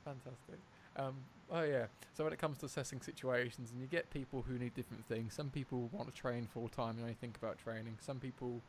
[0.03, 0.59] Fantastic.
[0.98, 1.16] Um,
[1.52, 1.86] oh yeah.
[2.14, 5.34] So when it comes to assessing situations, and you get people who need different things.
[5.34, 7.98] Some people want to train full time and only think about training.
[8.00, 8.62] Some people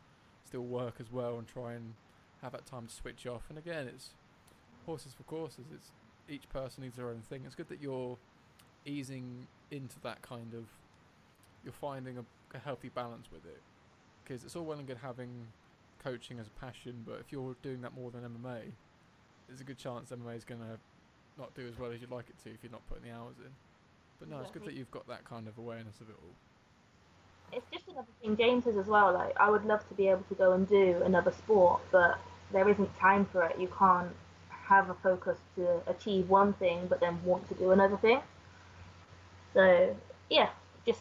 [0.44, 1.94] still work as well and try and
[2.42, 3.42] have that time to switch off.
[3.48, 4.10] And again, it's
[4.84, 5.66] horses for courses.
[5.74, 5.90] It's
[6.28, 7.42] each person needs their own thing.
[7.46, 8.18] It's good that you're
[8.84, 10.64] easing into that kind of.
[11.64, 12.24] You're finding a,
[12.56, 13.60] a healthy balance with it
[14.22, 15.30] because it's all well and good having
[16.02, 18.72] coaching as a passion, but if you're doing that more than MMA,
[19.48, 20.78] there's a good chance MMA is going to
[21.38, 23.36] not do as well as you'd like it to if you're not putting the hours
[23.38, 23.52] in.
[24.18, 26.34] But no, it's good that you've got that kind of awareness of it all.
[27.52, 29.12] It's just another thing James says as well.
[29.12, 32.18] Like I would love to be able to go and do another sport, but
[32.52, 33.58] there isn't time for it.
[33.58, 34.10] You can't
[34.50, 38.20] have a focus to achieve one thing, but then want to do another thing.
[39.54, 39.96] So
[40.30, 40.48] yeah,
[40.86, 41.00] just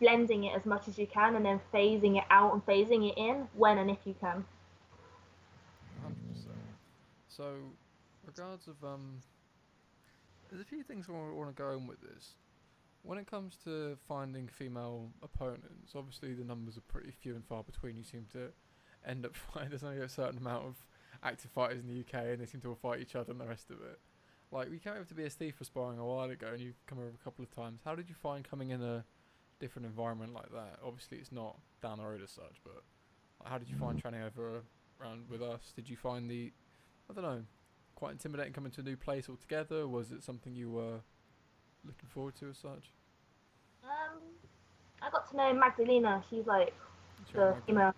[0.00, 3.16] blending it as much as you can, and then phasing it out and phasing it
[3.16, 4.44] in when and if you can.
[6.02, 6.56] Hundred percent.
[7.28, 7.54] So,
[8.26, 9.22] regards of um,
[10.52, 12.34] there's a few things I want to go on with this.
[13.02, 17.62] When it comes to finding female opponents, obviously the numbers are pretty few and far
[17.64, 17.96] between.
[17.96, 18.50] You seem to
[19.08, 20.76] end up finding there's only a certain amount of
[21.24, 23.46] active fighters in the UK, and they seem to all fight each other and the
[23.46, 23.98] rest of it.
[24.50, 27.08] Like we came over to BST for sparring a while ago, and you've come over
[27.08, 27.80] a couple of times.
[27.82, 29.06] How did you find coming in a
[29.58, 30.80] different environment like that?
[30.84, 32.82] Obviously, it's not down the road as such, but
[33.42, 34.02] how did you find mm.
[34.02, 34.64] training over
[35.00, 35.72] around with us?
[35.74, 36.52] Did you find the,
[37.10, 37.42] I don't know,
[37.94, 39.86] quite intimidating coming to a new place altogether?
[39.86, 41.00] Was it something you were
[41.84, 42.92] looking forward to as such?
[43.84, 44.20] Um,
[45.00, 46.22] I got to know Magdalena.
[46.30, 46.74] She's like
[47.32, 47.94] the female.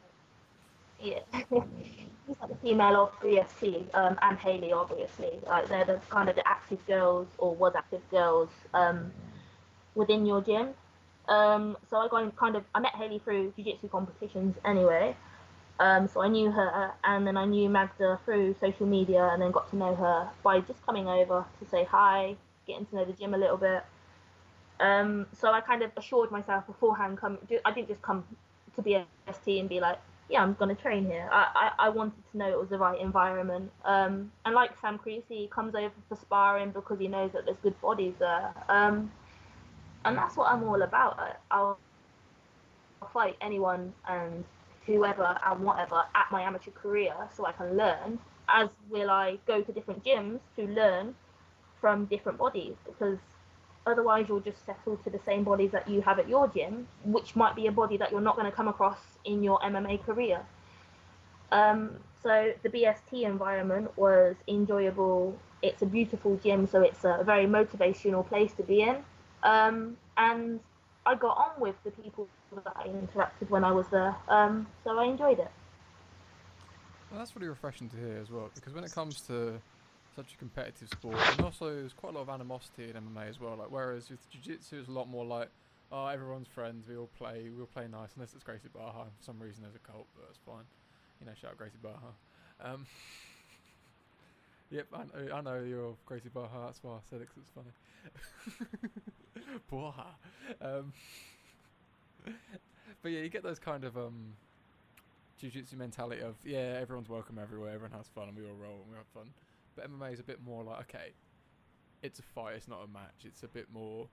[1.00, 5.40] Yeah, she's like the female of BST, um, and Haley obviously.
[5.46, 9.12] Like they're the kind of the active girls or was active girls um,
[9.94, 10.68] within your gym.
[11.28, 15.16] Um, so I got kind of I met Haley through jiu-jitsu competitions anyway.
[15.80, 19.50] Um, so I knew her, and then I knew Magda through social media, and then
[19.50, 23.12] got to know her by just coming over to say hi, getting to know the
[23.12, 23.82] gym a little bit.
[24.80, 27.18] Um, so I kind of assured myself beforehand.
[27.18, 28.24] Come, I didn't just come
[28.76, 29.98] to BST and be like,
[30.28, 31.28] yeah, I'm gonna train here.
[31.30, 33.70] I, I, I wanted to know it was the right environment.
[33.84, 37.58] Um, and like Sam Creasey, he comes over for sparring because he knows that there's
[37.58, 38.52] good bodies there.
[38.68, 39.12] Um,
[40.04, 41.18] and that's what I'm all about.
[41.18, 41.78] I, I'll
[43.12, 44.44] fight anyone and
[44.86, 48.18] whoever and whatever at my amateur career so I can learn.
[48.48, 51.14] As will I go to different gyms to learn
[51.80, 53.18] from different bodies because
[53.86, 57.36] otherwise you'll just settle to the same bodies that you have at your gym, which
[57.36, 60.40] might be a body that you're not going to come across in your MMA career.
[61.52, 65.38] Um, so the BST environment was enjoyable.
[65.62, 68.96] It's a beautiful gym, so it's a very motivational place to be in.
[69.42, 70.60] Um, and
[71.06, 74.98] I got on with the people that I interacted when I was there, um, so
[74.98, 75.50] I enjoyed it.
[77.10, 79.60] Well, that's really refreshing to hear as well, because when it comes to
[80.16, 83.38] such a competitive sport, and also there's quite a lot of animosity in MMA as
[83.40, 83.56] well.
[83.56, 85.50] Like whereas with jiu-jitsu, it's a lot more like,
[85.92, 88.92] oh, everyone's friends, we all play, we all play nice, unless it's Gracie Barra.
[89.18, 90.64] For some reason, there's a cult, but that's fine.
[91.20, 92.14] You know, shout out Gracie Barra.
[92.60, 92.86] Um,
[94.70, 96.48] yep, I know, I know you're Gracie Barra.
[96.66, 97.72] That's why I said it, 'cause it's funny.
[99.70, 100.16] Barra.
[100.60, 100.92] Um,
[103.02, 104.34] but yeah, you get those kind of um,
[105.38, 108.90] jiu-jitsu mentality of yeah, everyone's welcome everywhere, everyone has fun, and we all roll and
[108.90, 109.30] we have fun.
[109.76, 111.12] But MMA is a bit more like okay,
[112.04, 113.24] it's a fight, it's not a match.
[113.24, 114.08] It's a bit more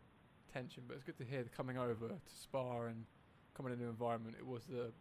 [0.52, 0.84] tension.
[0.88, 3.06] But it's good to hear the coming over to spar and
[3.56, 4.36] coming in a new environment.
[4.40, 4.92] It was a,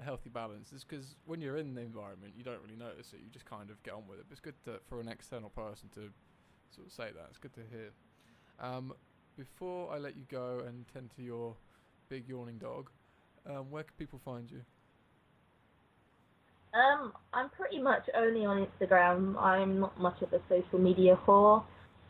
[0.00, 0.70] a healthy balance.
[0.72, 3.20] It's because when you're in the environment, you don't really notice it.
[3.22, 4.26] You just kind of get on with it.
[4.28, 6.08] But it's good to, for an external person to
[6.70, 7.26] sort of say that.
[7.30, 7.90] It's good to hear.
[8.60, 8.94] Um,
[9.36, 11.54] before I let you go and tend to your
[12.08, 12.90] big yawning dog,
[13.48, 14.62] um, where can people find you?
[16.74, 19.36] Um, I'm pretty much only on Instagram.
[19.38, 21.64] I'm not much of a social media whore.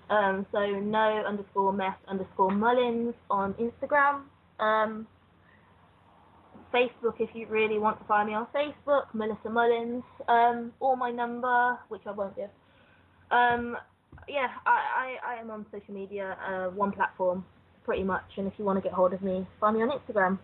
[0.08, 4.22] Um, so no underscore mess underscore Mullins on Instagram.
[4.60, 5.06] Um,
[6.72, 10.04] Facebook if you really want to find me on Facebook, Melissa Mullins.
[10.28, 12.50] Um, or my number, which I won't give.
[13.30, 13.76] Um,
[14.28, 17.44] yeah, I, I, I am on social media, uh, one platform,
[17.84, 18.24] pretty much.
[18.36, 20.38] And if you want to get hold of me, find me on Instagram.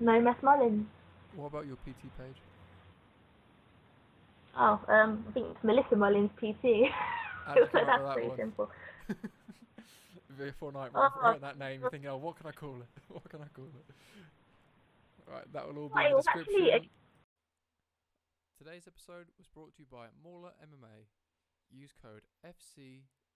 [0.00, 0.86] No mess Mullins.
[1.34, 2.36] What about your PT page?
[4.58, 6.88] Oh, um, I think it's Melissa Mullins PT.
[7.44, 8.38] How did you so that's that pretty one?
[8.38, 8.70] simple.
[10.38, 11.08] Before night, Oh.
[11.22, 12.88] writing that name, you're thinking, oh, what can I call it?
[13.08, 13.94] What can I call it?
[15.26, 16.90] Right, that will all be in the well, actually, description.
[18.62, 21.10] Today's episode was brought to you by Mauler MMA.
[21.68, 22.22] Use code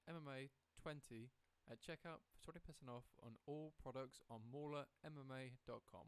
[0.09, 1.28] FCMMA20
[1.70, 6.07] at checkout for 20% off on all products on maulermma.com.